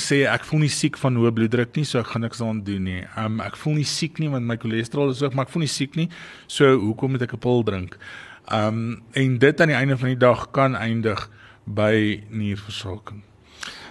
[0.00, 2.84] sê ek voel nie siek van hoë bloeddruk nie, so ek gaan niks daaraan doen
[2.84, 3.04] nie.
[3.20, 5.72] Um ek voel nie siek nie want my cholesterol is hoog, maar ek voel nie
[5.72, 6.08] siek nie.
[6.50, 7.96] So hoekom moet ek 'n pil drink?
[8.52, 11.30] Um en dit aan die einde van die dag kan eindig
[11.64, 13.22] by nierversaking.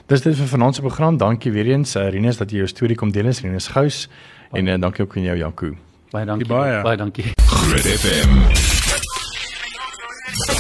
[0.06, 1.18] Dis dit vir vanaand se program.
[1.18, 3.32] Dankie weer eens uh, Rinus dat jy jou storie kom deel.
[3.42, 4.08] Rinus Gous
[4.52, 5.76] en uh, dankie ook aan jou Janku.
[6.10, 6.48] Baie dankie.
[6.48, 6.82] baie.
[6.82, 7.32] Baie dankie.
[7.46, 8.38] Groot FM.